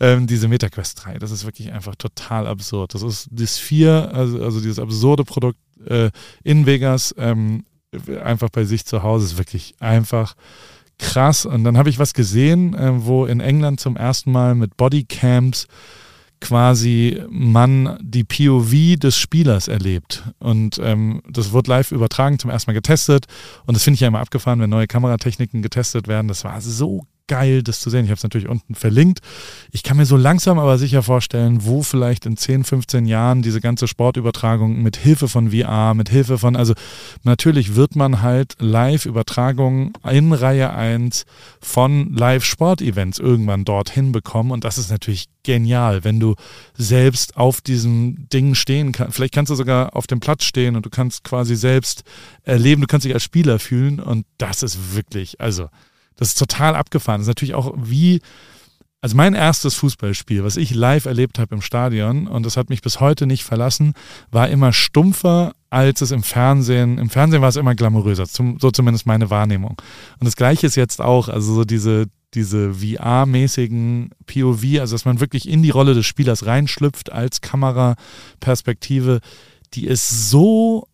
Ähm, 0.00 0.26
diese 0.26 0.48
MetaQuest 0.48 1.04
3, 1.04 1.18
das 1.18 1.30
ist 1.30 1.44
wirklich 1.44 1.72
einfach 1.72 1.94
total 1.96 2.46
absurd. 2.46 2.94
Das 2.94 3.02
ist 3.02 3.28
das 3.30 3.58
4, 3.58 4.10
also, 4.12 4.42
also 4.42 4.60
dieses 4.60 4.78
absurde 4.78 5.24
Produkt 5.24 5.58
äh, 5.86 6.10
in 6.44 6.66
Vegas, 6.66 7.14
ähm, 7.18 7.64
einfach 8.22 8.50
bei 8.50 8.64
sich 8.64 8.84
zu 8.84 9.02
Hause, 9.02 9.26
ist 9.26 9.38
wirklich 9.38 9.74
einfach 9.80 10.34
krass. 10.98 11.46
Und 11.46 11.64
dann 11.64 11.78
habe 11.78 11.88
ich 11.88 11.98
was 11.98 12.14
gesehen, 12.14 12.74
äh, 12.74 13.04
wo 13.04 13.26
in 13.26 13.40
England 13.40 13.80
zum 13.80 13.96
ersten 13.96 14.32
Mal 14.32 14.54
mit 14.54 14.76
Bodycams 14.76 15.66
quasi 16.40 17.22
man 17.30 17.98
die 18.02 18.24
POV 18.24 18.98
des 18.98 19.18
Spielers 19.18 19.68
erlebt. 19.68 20.24
Und 20.38 20.78
ähm, 20.82 21.22
das 21.28 21.52
wird 21.52 21.66
live 21.66 21.92
übertragen, 21.92 22.38
zum 22.38 22.50
ersten 22.50 22.70
Mal 22.70 22.74
getestet. 22.74 23.26
Und 23.64 23.74
das 23.74 23.82
finde 23.82 23.96
ich 23.96 24.00
ja 24.00 24.08
immer 24.08 24.20
abgefahren, 24.20 24.60
wenn 24.60 24.70
neue 24.70 24.86
Kameratechniken 24.86 25.62
getestet 25.62 26.08
werden. 26.08 26.28
Das 26.28 26.44
war 26.44 26.60
so 26.60 27.06
geil, 27.28 27.62
das 27.62 27.80
zu 27.80 27.90
sehen. 27.90 28.04
Ich 28.04 28.10
habe 28.10 28.16
es 28.16 28.22
natürlich 28.22 28.48
unten 28.48 28.74
verlinkt. 28.74 29.20
Ich 29.72 29.82
kann 29.82 29.96
mir 29.96 30.06
so 30.06 30.16
langsam 30.16 30.58
aber 30.58 30.78
sicher 30.78 31.02
vorstellen, 31.02 31.64
wo 31.64 31.82
vielleicht 31.82 32.26
in 32.26 32.36
10, 32.36 32.64
15 32.64 33.06
Jahren 33.06 33.42
diese 33.42 33.60
ganze 33.60 33.88
Sportübertragung 33.88 34.82
mit 34.82 34.96
Hilfe 34.96 35.28
von 35.28 35.50
VR, 35.50 35.94
mit 35.94 36.08
Hilfe 36.08 36.38
von, 36.38 36.56
also 36.56 36.74
natürlich 37.22 37.74
wird 37.74 37.96
man 37.96 38.22
halt 38.22 38.56
Live-Übertragungen 38.58 39.92
in 40.08 40.32
Reihe 40.32 40.72
1 40.72 41.24
von 41.60 42.14
Live-Sport-Events 42.14 43.18
irgendwann 43.18 43.64
dorthin 43.64 44.12
bekommen. 44.12 44.50
Und 44.50 44.64
das 44.64 44.78
ist 44.78 44.90
natürlich 44.90 45.26
genial, 45.42 46.04
wenn 46.04 46.20
du 46.20 46.34
selbst 46.74 47.36
auf 47.36 47.60
diesem 47.60 48.28
Ding 48.32 48.54
stehen 48.54 48.92
kannst. 48.92 49.16
Vielleicht 49.16 49.34
kannst 49.34 49.50
du 49.50 49.54
sogar 49.54 49.96
auf 49.96 50.06
dem 50.06 50.20
Platz 50.20 50.44
stehen 50.44 50.76
und 50.76 50.84
du 50.84 50.90
kannst 50.90 51.24
quasi 51.24 51.56
selbst 51.56 52.02
erleben, 52.42 52.82
du 52.82 52.86
kannst 52.86 53.04
dich 53.04 53.14
als 53.14 53.22
Spieler 53.22 53.58
fühlen. 53.58 54.00
Und 54.00 54.26
das 54.38 54.62
ist 54.62 54.94
wirklich, 54.94 55.40
also 55.40 55.68
das 56.16 56.28
ist 56.28 56.38
total 56.38 56.74
abgefahren. 56.74 57.20
Das 57.20 57.24
ist 57.24 57.30
natürlich 57.30 57.54
auch 57.54 57.74
wie, 57.76 58.20
also 59.00 59.16
mein 59.16 59.34
erstes 59.34 59.74
Fußballspiel, 59.74 60.42
was 60.42 60.56
ich 60.56 60.74
live 60.74 61.06
erlebt 61.06 61.38
habe 61.38 61.54
im 61.54 61.62
Stadion, 61.62 62.26
und 62.26 62.44
das 62.44 62.56
hat 62.56 62.70
mich 62.70 62.82
bis 62.82 63.00
heute 63.00 63.26
nicht 63.26 63.44
verlassen, 63.44 63.92
war 64.30 64.48
immer 64.48 64.72
stumpfer, 64.72 65.52
als 65.70 66.00
es 66.00 66.10
im 66.10 66.22
Fernsehen, 66.22 66.98
im 66.98 67.10
Fernsehen 67.10 67.42
war 67.42 67.50
es 67.50 67.56
immer 67.56 67.74
glamouröser, 67.74 68.26
zum, 68.26 68.58
so 68.58 68.70
zumindest 68.70 69.06
meine 69.06 69.30
Wahrnehmung. 69.30 69.76
Und 70.18 70.24
das 70.24 70.36
gleiche 70.36 70.66
ist 70.66 70.74
jetzt 70.74 71.00
auch, 71.00 71.28
also 71.28 71.54
so 71.54 71.64
diese, 71.64 72.06
diese 72.34 72.74
VR-mäßigen 72.74 74.10
POV, 74.26 74.80
also 74.80 74.94
dass 74.94 75.04
man 75.04 75.20
wirklich 75.20 75.48
in 75.48 75.62
die 75.62 75.70
Rolle 75.70 75.94
des 75.94 76.06
Spielers 76.06 76.46
reinschlüpft 76.46 77.12
als 77.12 77.40
Kameraperspektive, 77.42 79.20
die 79.74 79.86
ist 79.86 80.30
so 80.30 80.88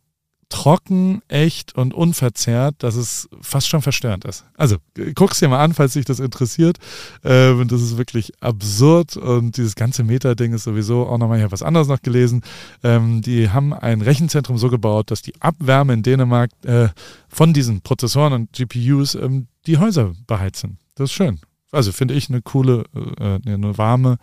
trocken, 0.53 1.23
echt 1.29 1.75
und 1.75 1.95
unverzerrt, 1.95 2.75
dass 2.81 2.95
es 2.95 3.27
fast 3.41 3.69
schon 3.69 3.81
verstörend 3.81 4.27
ist. 4.27 4.45
Also 4.55 4.77
guck's 5.15 5.39
dir 5.39 5.49
mal 5.49 5.65
an, 5.65 5.73
falls 5.73 5.95
dich 5.95 6.05
das 6.05 6.21
interessiert. 6.21 6.77
Ähm, 7.25 7.67
das 7.69 7.81
ist 7.81 7.97
wirklich 7.97 8.33
absurd 8.41 9.17
und 9.17 9.57
dieses 9.57 9.75
ganze 9.75 10.05
Meta-Ding 10.05 10.53
ist 10.53 10.65
sowieso 10.65 11.07
auch 11.07 11.17
nochmal, 11.17 11.39
ich 11.39 11.45
habe 11.45 11.53
was 11.53 11.63
anderes 11.63 11.89
noch 11.89 12.03
gelesen. 12.03 12.43
Ähm, 12.83 13.23
die 13.23 13.49
haben 13.49 13.73
ein 13.73 14.03
Rechenzentrum 14.03 14.59
so 14.59 14.69
gebaut, 14.69 15.11
dass 15.11 15.23
die 15.23 15.33
Abwärme 15.41 15.95
in 15.95 16.03
Dänemark 16.03 16.51
äh, 16.65 16.89
von 17.29 17.55
diesen 17.55 17.81
Prozessoren 17.81 18.35
und 18.35 18.53
GPUs 18.53 19.15
ähm, 19.15 19.47
die 19.67 19.79
Häuser 19.79 20.13
beheizen. 20.27 20.77
Das 20.97 21.07
ist 21.11 21.15
schön. 21.15 21.41
Also 21.71 21.93
finde 21.93 22.13
ich 22.13 22.29
eine 22.29 22.43
coole, 22.43 22.85
äh, 23.19 23.39
eine 23.51 23.79
warme 23.79 24.19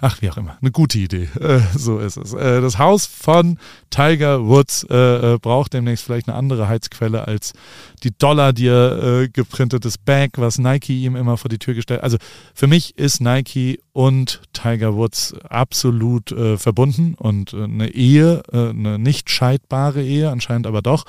ach, 0.00 0.20
wie 0.22 0.30
auch 0.30 0.36
immer, 0.36 0.56
eine 0.60 0.70
gute 0.70 0.98
Idee. 0.98 1.28
Äh, 1.44 1.60
so 1.76 1.98
ist 1.98 2.16
es. 2.16 2.32
Äh, 2.32 2.62
das 2.62 2.78
Haus 2.78 3.04
von 3.04 3.58
Tiger 3.90 4.46
Woods 4.46 4.86
äh, 4.88 5.34
äh 5.34 5.38
braucht 5.38 5.74
demnächst 5.74 6.04
vielleicht 6.04 6.26
eine 6.26 6.38
andere 6.38 6.68
Heizquelle 6.68 7.28
als 7.28 7.52
die 8.02 8.16
Dollar, 8.16 8.54
die 8.54 8.68
er 8.68 9.02
äh, 9.02 9.28
geprintetes 9.28 9.98
Bag, 9.98 10.30
was 10.36 10.58
Nike 10.58 11.04
ihm 11.04 11.16
immer 11.16 11.36
vor 11.36 11.50
die 11.50 11.58
Tür 11.58 11.74
gestellt. 11.74 12.02
Also 12.02 12.16
für 12.54 12.66
mich 12.66 12.96
ist 12.96 13.20
Nike 13.20 13.80
und 13.92 14.40
Tiger 14.54 14.94
Woods 14.94 15.34
absolut 15.48 16.32
äh, 16.32 16.56
verbunden 16.56 17.14
und 17.14 17.52
eine 17.52 17.90
Ehe, 17.90 18.42
eine 18.52 18.98
nicht 18.98 19.28
scheidbare 19.28 20.02
Ehe, 20.02 20.30
anscheinend 20.30 20.66
aber 20.66 20.80
doch. 20.80 21.04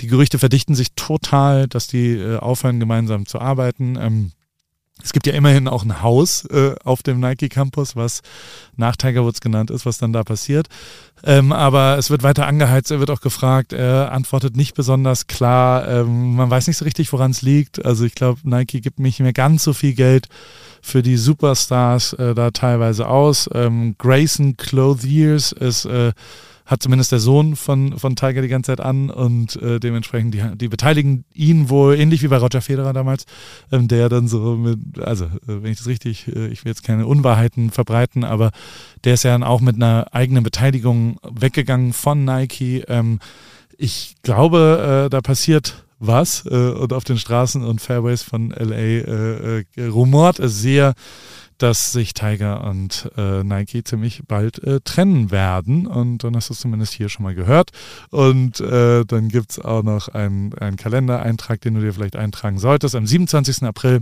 Die 0.00 0.08
Gerüchte 0.08 0.40
verdichten 0.40 0.74
sich 0.74 0.94
total, 0.96 1.68
dass 1.68 1.86
die 1.86 2.36
aufhören, 2.40 2.80
gemeinsam 2.80 3.26
zu 3.26 3.40
arbeiten. 3.40 3.96
Ähm, 4.00 4.32
es 5.02 5.12
gibt 5.12 5.26
ja 5.26 5.32
immerhin 5.32 5.68
auch 5.68 5.84
ein 5.84 6.02
Haus 6.02 6.44
äh, 6.46 6.74
auf 6.84 7.02
dem 7.02 7.20
Nike 7.20 7.48
Campus, 7.48 7.94
was 7.94 8.22
nach 8.76 8.96
Tiger 8.96 9.24
Woods 9.24 9.40
genannt 9.40 9.70
ist, 9.70 9.86
was 9.86 9.98
dann 9.98 10.12
da 10.12 10.24
passiert. 10.24 10.68
Ähm, 11.24 11.52
aber 11.52 11.98
es 11.98 12.10
wird 12.10 12.22
weiter 12.22 12.46
angeheizt, 12.46 12.90
er 12.90 13.00
wird 13.00 13.10
auch 13.10 13.20
gefragt, 13.20 13.72
er 13.72 14.12
antwortet 14.12 14.56
nicht 14.56 14.74
besonders 14.74 15.26
klar. 15.26 15.88
Ähm, 15.88 16.34
man 16.36 16.50
weiß 16.50 16.66
nicht 16.66 16.76
so 16.76 16.84
richtig, 16.84 17.12
woran 17.12 17.30
es 17.30 17.42
liegt. 17.42 17.84
Also 17.84 18.04
ich 18.04 18.14
glaube, 18.14 18.40
Nike 18.44 18.80
gibt 18.80 18.98
nicht 18.98 19.20
mehr 19.20 19.32
ganz 19.32 19.64
so 19.64 19.72
viel 19.72 19.94
Geld 19.94 20.28
für 20.82 21.02
die 21.02 21.16
Superstars 21.16 22.12
äh, 22.14 22.34
da 22.34 22.50
teilweise 22.50 23.08
aus. 23.08 23.48
Ähm, 23.52 23.94
Grayson 23.98 24.56
Clothiers 24.56 25.52
ist 25.52 25.84
äh, 25.84 26.12
hat 26.68 26.82
zumindest 26.82 27.10
der 27.12 27.18
Sohn 27.18 27.56
von, 27.56 27.98
von 27.98 28.14
Tiger 28.14 28.42
die 28.42 28.48
ganze 28.48 28.72
Zeit 28.72 28.80
an 28.80 29.08
und 29.08 29.56
äh, 29.56 29.80
dementsprechend 29.80 30.34
die, 30.34 30.42
die 30.54 30.68
beteiligen 30.68 31.24
ihn 31.32 31.70
wohl, 31.70 31.98
ähnlich 31.98 32.22
wie 32.22 32.28
bei 32.28 32.36
Roger 32.36 32.60
Federer 32.60 32.92
damals, 32.92 33.24
ähm, 33.72 33.88
der 33.88 34.10
dann 34.10 34.28
so 34.28 34.54
mit, 34.54 34.78
also 35.00 35.24
äh, 35.24 35.30
wenn 35.46 35.72
ich 35.72 35.78
das 35.78 35.86
richtig, 35.86 36.28
äh, 36.28 36.48
ich 36.48 36.64
will 36.64 36.70
jetzt 36.70 36.84
keine 36.84 37.06
Unwahrheiten 37.06 37.70
verbreiten, 37.70 38.22
aber 38.22 38.50
der 39.04 39.14
ist 39.14 39.22
ja 39.22 39.32
dann 39.32 39.44
auch 39.44 39.62
mit 39.62 39.76
einer 39.76 40.08
eigenen 40.12 40.44
Beteiligung 40.44 41.18
weggegangen 41.22 41.94
von 41.94 42.26
Nike. 42.26 42.84
Ähm, 42.86 43.18
ich 43.78 44.16
glaube, 44.22 45.06
äh, 45.06 45.10
da 45.10 45.22
passiert 45.22 45.86
was 45.98 46.44
äh, 46.44 46.54
und 46.54 46.92
auf 46.92 47.04
den 47.04 47.18
Straßen 47.18 47.64
und 47.64 47.80
Fairways 47.80 48.22
von 48.22 48.50
LA 48.50 48.76
äh, 48.76 49.64
äh, 49.74 49.86
rumort 49.86 50.38
sehr, 50.42 50.94
dass 51.58 51.92
sich 51.92 52.14
Tiger 52.14 52.64
und 52.64 53.10
äh, 53.16 53.42
Nike 53.42 53.84
ziemlich 53.84 54.22
bald 54.26 54.62
äh, 54.62 54.80
trennen 54.82 55.30
werden. 55.30 55.86
Und 55.86 56.24
dann 56.24 56.36
hast 56.36 56.48
du 56.48 56.54
es 56.54 56.60
zumindest 56.60 56.94
hier 56.94 57.08
schon 57.08 57.24
mal 57.24 57.34
gehört. 57.34 57.70
Und 58.10 58.60
äh, 58.60 59.04
dann 59.04 59.28
gibt 59.28 59.52
es 59.52 59.58
auch 59.58 59.82
noch 59.82 60.08
einen, 60.08 60.54
einen 60.54 60.76
Kalendereintrag, 60.76 61.60
den 61.60 61.74
du 61.74 61.80
dir 61.80 61.92
vielleicht 61.92 62.16
eintragen 62.16 62.58
solltest. 62.58 62.94
Am 62.94 63.06
27. 63.06 63.64
April 63.64 64.00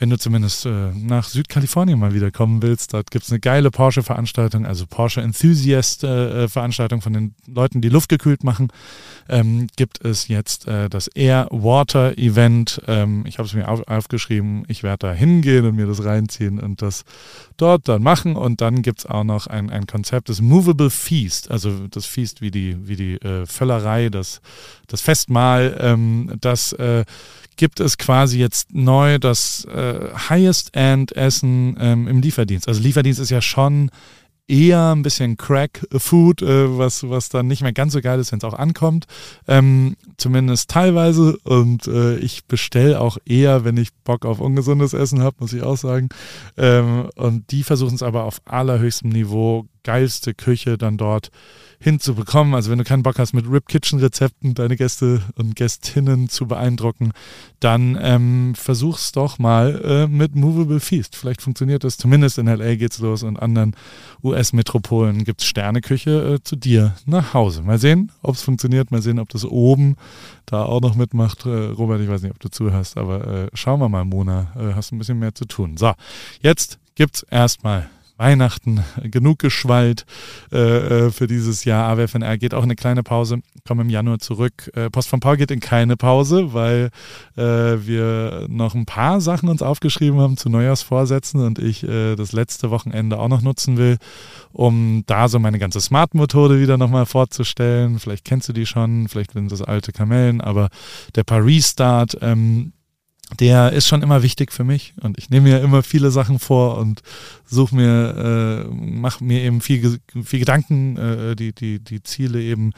wenn 0.00 0.08
du 0.08 0.18
zumindest 0.18 0.64
äh, 0.64 0.92
nach 0.94 1.28
Südkalifornien 1.28 1.98
mal 1.98 2.14
wieder 2.14 2.30
kommen 2.30 2.62
willst, 2.62 2.94
dort 2.94 3.10
gibt 3.10 3.26
es 3.26 3.30
eine 3.30 3.38
geile 3.38 3.70
Porsche-Veranstaltung, 3.70 4.64
also 4.64 4.86
Porsche 4.86 5.20
Enthusiast-Veranstaltung 5.20 7.00
äh, 7.00 7.02
von 7.02 7.12
den 7.12 7.34
Leuten, 7.46 7.82
die 7.82 7.90
Luft 7.90 8.08
gekühlt 8.08 8.42
machen, 8.42 8.68
ähm, 9.28 9.66
gibt 9.76 10.02
es 10.02 10.28
jetzt 10.28 10.66
äh, 10.66 10.88
das 10.88 11.08
Air 11.08 11.48
Water 11.50 12.16
Event. 12.16 12.80
Ähm, 12.88 13.26
ich 13.26 13.36
habe 13.36 13.46
es 13.46 13.52
mir 13.52 13.68
auf, 13.68 13.86
aufgeschrieben, 13.88 14.64
ich 14.68 14.82
werde 14.82 15.08
da 15.08 15.12
hingehen 15.12 15.66
und 15.66 15.76
mir 15.76 15.86
das 15.86 16.02
reinziehen 16.02 16.58
und 16.58 16.79
das 16.82 17.04
dort 17.56 17.88
dann 17.88 18.02
machen. 18.02 18.36
Und 18.36 18.60
dann 18.60 18.82
gibt 18.82 19.00
es 19.00 19.06
auch 19.06 19.24
noch 19.24 19.46
ein, 19.46 19.70
ein 19.70 19.86
Konzept, 19.86 20.28
das 20.28 20.40
Movable 20.40 20.90
Feast, 20.90 21.50
also 21.50 21.86
das 21.88 22.06
Feast 22.06 22.40
wie 22.40 22.50
die, 22.50 22.76
wie 22.88 22.96
die 22.96 23.14
äh, 23.16 23.46
Völlerei, 23.46 24.08
das, 24.08 24.40
das 24.86 25.00
Festmahl, 25.00 25.76
ähm, 25.80 26.32
das 26.40 26.72
äh, 26.74 27.04
gibt 27.56 27.80
es 27.80 27.98
quasi 27.98 28.38
jetzt 28.38 28.74
neu 28.74 29.18
das 29.18 29.66
äh, 29.66 30.08
Highest-End-Essen 30.30 31.76
ähm, 31.78 32.08
im 32.08 32.22
Lieferdienst. 32.22 32.66
Also 32.66 32.80
Lieferdienst 32.80 33.20
ist 33.20 33.30
ja 33.30 33.42
schon 33.42 33.90
eher 34.50 34.92
ein 34.94 35.02
bisschen 35.02 35.36
Crack-Food, 35.36 36.42
äh, 36.42 36.76
was, 36.76 37.08
was 37.08 37.28
dann 37.28 37.46
nicht 37.46 37.62
mehr 37.62 37.72
ganz 37.72 37.92
so 37.92 38.00
geil 38.00 38.18
ist, 38.18 38.32
wenn 38.32 38.38
es 38.38 38.44
auch 38.44 38.58
ankommt. 38.58 39.06
Ähm, 39.46 39.96
zumindest 40.16 40.70
teilweise. 40.70 41.38
Und 41.44 41.86
äh, 41.86 42.16
ich 42.16 42.44
bestelle 42.46 43.00
auch 43.00 43.18
eher, 43.24 43.64
wenn 43.64 43.76
ich 43.76 43.94
Bock 44.04 44.26
auf 44.26 44.40
ungesundes 44.40 44.92
Essen 44.92 45.22
habe, 45.22 45.36
muss 45.38 45.52
ich 45.52 45.62
auch 45.62 45.76
sagen. 45.76 46.08
Ähm, 46.56 47.08
und 47.16 47.50
die 47.52 47.62
versuchen 47.62 47.94
es 47.94 48.02
aber 48.02 48.24
auf 48.24 48.40
allerhöchstem 48.44 49.10
Niveau, 49.10 49.66
geilste 49.84 50.34
Küche 50.34 50.76
dann 50.76 50.96
dort 50.96 51.30
hinzubekommen. 51.80 52.54
Also 52.54 52.70
wenn 52.70 52.78
du 52.78 52.84
keinen 52.84 53.02
Bock 53.02 53.18
hast, 53.18 53.32
mit 53.32 53.50
Rip 53.50 53.66
Kitchen 53.66 53.98
Rezepten 53.98 54.54
deine 54.54 54.76
Gäste 54.76 55.22
und 55.36 55.56
Gästinnen 55.56 56.28
zu 56.28 56.46
beeindrucken, 56.46 57.12
dann 57.58 57.98
ähm, 58.00 58.54
versuch's 58.54 59.12
doch 59.12 59.38
mal 59.38 59.80
äh, 59.82 60.06
mit 60.06 60.34
Movable 60.34 60.80
Feast. 60.80 61.16
Vielleicht 61.16 61.40
funktioniert 61.40 61.82
das. 61.82 61.96
Zumindest 61.96 62.38
in 62.38 62.46
LA 62.46 62.74
geht's 62.74 62.98
los 62.98 63.22
und 63.22 63.38
anderen 63.38 63.74
US-Metropolen 64.22 65.24
gibt's 65.24 65.46
Sterneküche 65.46 66.34
äh, 66.34 66.42
zu 66.42 66.56
dir 66.56 66.94
nach 67.06 67.32
Hause. 67.32 67.62
Mal 67.62 67.78
sehen, 67.78 68.12
ob 68.22 68.34
es 68.34 68.42
funktioniert. 68.42 68.90
Mal 68.90 69.02
sehen, 69.02 69.18
ob 69.18 69.30
das 69.30 69.46
oben 69.46 69.96
da 70.44 70.64
auch 70.64 70.82
noch 70.82 70.96
mitmacht. 70.96 71.46
Äh, 71.46 71.48
Robert, 71.48 72.00
ich 72.02 72.08
weiß 72.08 72.22
nicht, 72.22 72.32
ob 72.32 72.40
du 72.40 72.50
zuhörst, 72.50 72.98
aber 72.98 73.26
äh, 73.26 73.48
schauen 73.54 73.80
wir 73.80 73.88
mal, 73.88 74.04
Mona. 74.04 74.52
Äh, 74.54 74.74
hast 74.74 74.92
ein 74.92 74.98
bisschen 74.98 75.18
mehr 75.18 75.34
zu 75.34 75.46
tun. 75.46 75.78
So, 75.78 75.92
jetzt 76.42 76.78
gibt's 76.94 77.22
erstmal 77.22 77.88
Weihnachten 78.20 78.84
genug 79.02 79.38
geschwallt 79.38 80.04
äh, 80.52 81.06
äh 81.06 81.10
für 81.10 81.26
dieses 81.26 81.64
Jahr. 81.64 81.88
AWFNR 81.88 82.36
geht 82.36 82.54
auch 82.54 82.58
in 82.58 82.64
eine 82.64 82.76
kleine 82.76 83.02
Pause, 83.02 83.40
kommen 83.66 83.80
im 83.80 83.90
Januar 83.90 84.18
zurück. 84.18 84.70
Äh, 84.74 84.90
Post 84.90 85.08
von 85.08 85.20
Paul 85.20 85.38
geht 85.38 85.50
in 85.50 85.60
keine 85.60 85.96
Pause, 85.96 86.52
weil 86.52 86.90
äh, 87.36 87.42
wir 87.42 88.46
noch 88.48 88.74
ein 88.74 88.84
paar 88.84 89.20
Sachen 89.22 89.48
uns 89.48 89.62
aufgeschrieben 89.62 90.20
haben 90.20 90.36
zu 90.36 90.50
Neujahrsvorsätzen 90.50 91.40
und 91.40 91.58
ich 91.58 91.82
äh, 91.82 92.14
das 92.14 92.32
letzte 92.32 92.70
Wochenende 92.70 93.18
auch 93.18 93.28
noch 93.28 93.40
nutzen 93.40 93.78
will, 93.78 93.96
um 94.52 95.02
da 95.06 95.28
so 95.28 95.38
meine 95.38 95.58
ganze 95.58 95.80
Smart-Methode 95.80 96.60
wieder 96.60 96.76
nochmal 96.76 97.06
vorzustellen. 97.06 97.98
Vielleicht 97.98 98.26
kennst 98.26 98.48
du 98.50 98.52
die 98.52 98.66
schon, 98.66 99.08
vielleicht 99.08 99.32
sind 99.32 99.50
das 99.50 99.62
alte 99.62 99.92
Kamellen, 99.92 100.42
aber 100.42 100.68
der 101.14 101.24
Paris-Start, 101.24 102.18
ähm, 102.20 102.72
der 103.38 103.72
ist 103.72 103.86
schon 103.86 104.02
immer 104.02 104.22
wichtig 104.22 104.52
für 104.52 104.64
mich 104.64 104.94
und 105.00 105.18
ich 105.18 105.30
nehme 105.30 105.50
mir 105.50 105.60
immer 105.60 105.82
viele 105.82 106.10
Sachen 106.10 106.38
vor 106.38 106.78
und 106.78 107.02
suche 107.46 107.74
mir, 107.74 108.66
äh, 108.68 108.74
mache 108.74 109.22
mir 109.22 109.42
eben 109.42 109.60
viel, 109.60 110.00
viel 110.24 110.40
Gedanken, 110.40 110.96
äh, 110.96 111.36
die, 111.36 111.52
die, 111.54 111.78
die 111.78 112.02
Ziele 112.02 112.40
eben 112.42 112.72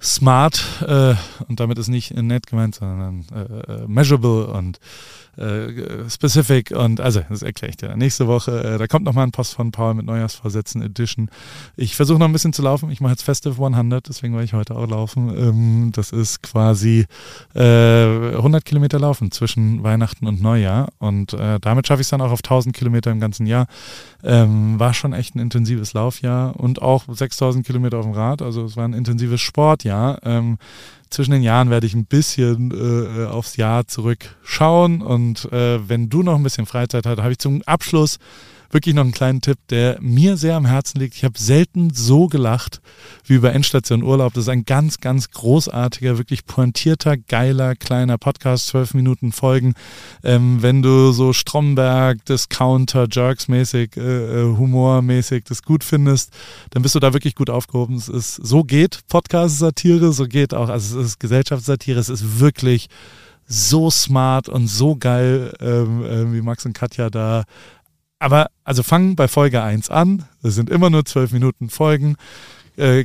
smart 0.00 0.64
äh, 0.86 1.14
und 1.48 1.60
damit 1.60 1.78
ist 1.78 1.88
nicht 1.88 2.14
nett 2.14 2.46
gemeint, 2.46 2.76
sondern 2.76 3.26
äh, 3.32 3.72
äh 3.72 3.86
measurable 3.88 4.46
und 4.46 4.78
äh, 5.38 6.08
specific 6.10 6.72
und 6.72 7.00
also, 7.00 7.20
das 7.28 7.42
erkläre 7.42 7.70
ich 7.70 7.76
dir 7.76 7.96
nächste 7.96 8.26
Woche. 8.26 8.74
Äh, 8.74 8.78
da 8.78 8.86
kommt 8.86 9.04
nochmal 9.04 9.24
ein 9.24 9.30
Post 9.30 9.54
von 9.54 9.70
Paul 9.70 9.94
mit 9.94 10.06
Neujahrsvorsätzen 10.06 10.82
Edition. 10.82 11.30
Ich 11.76 11.94
versuche 11.94 12.18
noch 12.18 12.26
ein 12.26 12.32
bisschen 12.32 12.52
zu 12.52 12.62
laufen. 12.62 12.90
Ich 12.90 13.00
mache 13.00 13.12
jetzt 13.12 13.22
Festive 13.22 13.54
100, 13.64 14.08
deswegen 14.08 14.34
werde 14.34 14.44
ich 14.44 14.52
heute 14.52 14.74
auch 14.74 14.88
laufen. 14.88 15.28
Ähm, 15.36 15.92
das 15.92 16.10
ist 16.10 16.42
quasi 16.42 17.06
äh, 17.54 18.34
100 18.34 18.64
Kilometer 18.64 18.98
laufen 18.98 19.30
zwischen 19.30 19.82
Weihnachten 19.82 20.26
und 20.26 20.42
Neujahr 20.42 20.88
und 20.98 21.34
äh, 21.34 21.60
damit 21.60 21.86
schaffe 21.86 22.00
ich 22.00 22.06
es 22.06 22.10
dann 22.10 22.20
auch 22.20 22.32
auf 22.32 22.40
1000 22.40 22.74
Kilometer 22.74 23.10
im 23.10 23.20
ganzen 23.20 23.46
Jahr. 23.46 23.66
Ähm, 24.24 24.80
war 24.80 24.94
schon 24.94 25.12
echt 25.12 25.36
ein 25.36 25.38
intensives 25.38 25.92
Laufjahr 25.92 26.58
und 26.58 26.82
auch 26.82 27.04
6000 27.08 27.64
Kilometer 27.64 27.98
auf 27.98 28.04
dem 28.04 28.14
Rad. 28.14 28.42
Also 28.42 28.64
es 28.64 28.76
war 28.76 28.84
ein 28.84 28.94
intensives 28.94 29.40
Sportjahr. 29.40 29.87
Ähm, 30.22 30.58
zwischen 31.10 31.30
den 31.30 31.42
Jahren 31.42 31.70
werde 31.70 31.86
ich 31.86 31.94
ein 31.94 32.04
bisschen 32.04 32.70
äh, 32.70 33.26
aufs 33.26 33.56
Jahr 33.56 33.86
zurückschauen. 33.86 35.00
Und 35.00 35.50
äh, 35.52 35.88
wenn 35.88 36.08
du 36.08 36.22
noch 36.22 36.36
ein 36.36 36.42
bisschen 36.42 36.66
Freizeit 36.66 37.06
hast, 37.06 37.18
habe 37.18 37.32
ich 37.32 37.38
zum 37.38 37.62
Abschluss 37.62 38.18
wirklich 38.70 38.94
noch 38.94 39.02
einen 39.02 39.12
kleinen 39.12 39.40
Tipp, 39.40 39.58
der 39.70 39.98
mir 40.00 40.36
sehr 40.36 40.56
am 40.56 40.66
Herzen 40.66 41.00
liegt. 41.00 41.16
Ich 41.16 41.24
habe 41.24 41.38
selten 41.38 41.90
so 41.92 42.26
gelacht 42.26 42.80
wie 43.24 43.34
über 43.34 43.52
Endstation 43.52 44.02
Urlaub. 44.02 44.34
Das 44.34 44.44
ist 44.44 44.48
ein 44.48 44.64
ganz, 44.64 45.00
ganz 45.00 45.30
großartiger, 45.30 46.18
wirklich 46.18 46.44
pointierter, 46.44 47.16
geiler, 47.16 47.74
kleiner 47.74 48.18
Podcast, 48.18 48.68
zwölf 48.68 48.94
Minuten 48.94 49.32
Folgen. 49.32 49.74
Ähm, 50.22 50.62
wenn 50.62 50.82
du 50.82 51.12
so 51.12 51.32
Stromberg, 51.32 52.24
Discounter, 52.26 53.06
Jerks-mäßig, 53.10 53.96
äh, 53.96 54.00
äh, 54.00 54.56
Humormäßig 54.56 55.44
das 55.44 55.62
gut 55.62 55.84
findest, 55.84 56.32
dann 56.70 56.82
bist 56.82 56.94
du 56.94 57.00
da 57.00 57.12
wirklich 57.12 57.34
gut 57.34 57.50
aufgehoben. 57.50 57.96
Es 57.96 58.08
ist, 58.08 58.34
so 58.34 58.64
geht 58.64 59.00
Podcast-Satire, 59.08 60.12
so 60.12 60.26
geht 60.26 60.52
auch, 60.52 60.68
also 60.68 61.00
es 61.00 61.06
ist 61.06 61.20
Gesellschaftssatire, 61.20 61.98
es 61.98 62.08
ist 62.08 62.40
wirklich 62.40 62.88
so 63.48 63.90
smart 63.90 64.50
und 64.50 64.68
so 64.68 64.96
geil, 64.96 65.54
ähm, 65.60 66.04
äh, 66.04 66.32
wie 66.34 66.42
Max 66.42 66.66
und 66.66 66.74
Katja 66.74 67.08
da 67.08 67.44
aber 68.18 68.50
also 68.64 68.82
fangen 68.82 69.16
bei 69.16 69.28
Folge 69.28 69.62
1 69.62 69.90
an. 69.90 70.24
Das 70.42 70.54
sind 70.54 70.70
immer 70.70 70.90
nur 70.90 71.04
zwölf 71.04 71.32
Minuten 71.32 71.70
Folgen. 71.70 72.16
Äh, 72.76 73.04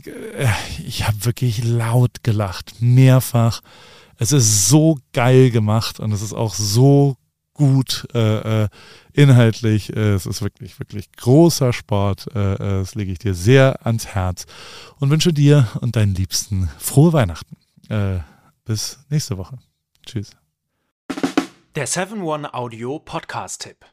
ich 0.85 1.07
habe 1.07 1.25
wirklich 1.25 1.63
laut 1.63 2.23
gelacht, 2.23 2.75
mehrfach. 2.79 3.61
Es 4.17 4.31
ist 4.31 4.67
so 4.67 4.99
geil 5.13 5.51
gemacht 5.51 5.99
und 5.99 6.11
es 6.11 6.21
ist 6.21 6.33
auch 6.33 6.53
so 6.53 7.17
gut 7.53 8.07
äh, 8.13 8.63
äh 8.63 8.67
inhaltlich. 9.13 9.95
Äh, 9.95 10.13
es 10.13 10.25
ist 10.25 10.41
wirklich, 10.41 10.79
wirklich 10.79 11.11
großer 11.11 11.71
Sport. 11.73 12.27
Äh, 12.35 12.57
das 12.57 12.95
lege 12.95 13.11
ich 13.11 13.19
dir 13.19 13.35
sehr 13.35 13.85
ans 13.85 14.07
Herz 14.07 14.45
und 14.99 15.09
wünsche 15.09 15.33
dir 15.33 15.67
und 15.81 15.95
deinen 15.95 16.15
Liebsten 16.15 16.69
frohe 16.79 17.13
Weihnachten. 17.13 17.57
bis 18.65 18.99
nächste 19.09 19.37
Woche. 19.37 19.57
Tschüss. 20.05 20.31
Der 21.75 21.87
7-One 21.87 22.53
Audio 22.53 22.99
Podcast-Tipp. 22.99 23.92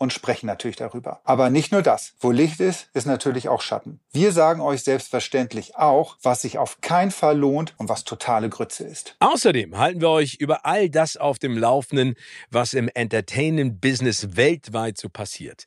und 0.00 0.14
sprechen 0.14 0.46
natürlich 0.46 0.76
darüber. 0.76 1.20
Aber 1.24 1.50
nicht 1.50 1.72
nur 1.72 1.82
das. 1.82 2.14
Wo 2.20 2.30
Licht 2.30 2.58
ist, 2.58 2.88
ist 2.94 3.06
natürlich 3.06 3.50
auch 3.50 3.60
Schatten. 3.60 4.00
Wir 4.12 4.32
sagen 4.32 4.62
euch 4.62 4.82
selbstverständlich 4.82 5.76
auch, 5.76 6.16
was 6.22 6.42
sich 6.42 6.56
auf 6.56 6.80
keinen 6.80 7.10
Fall 7.10 7.36
lohnt 7.36 7.74
und 7.76 7.90
was 7.90 8.04
totale 8.04 8.48
Grütze 8.48 8.84
ist. 8.84 9.16
Außerdem 9.20 9.76
halten 9.76 10.00
wir 10.00 10.08
euch 10.08 10.36
über 10.36 10.64
all 10.64 10.88
das 10.88 11.18
auf 11.18 11.38
dem 11.38 11.56
Laufenden, 11.56 12.14
was 12.50 12.72
im 12.72 12.88
Entertainment-Business 12.88 14.36
weltweit 14.36 14.96
so 14.96 15.10
passiert. 15.10 15.66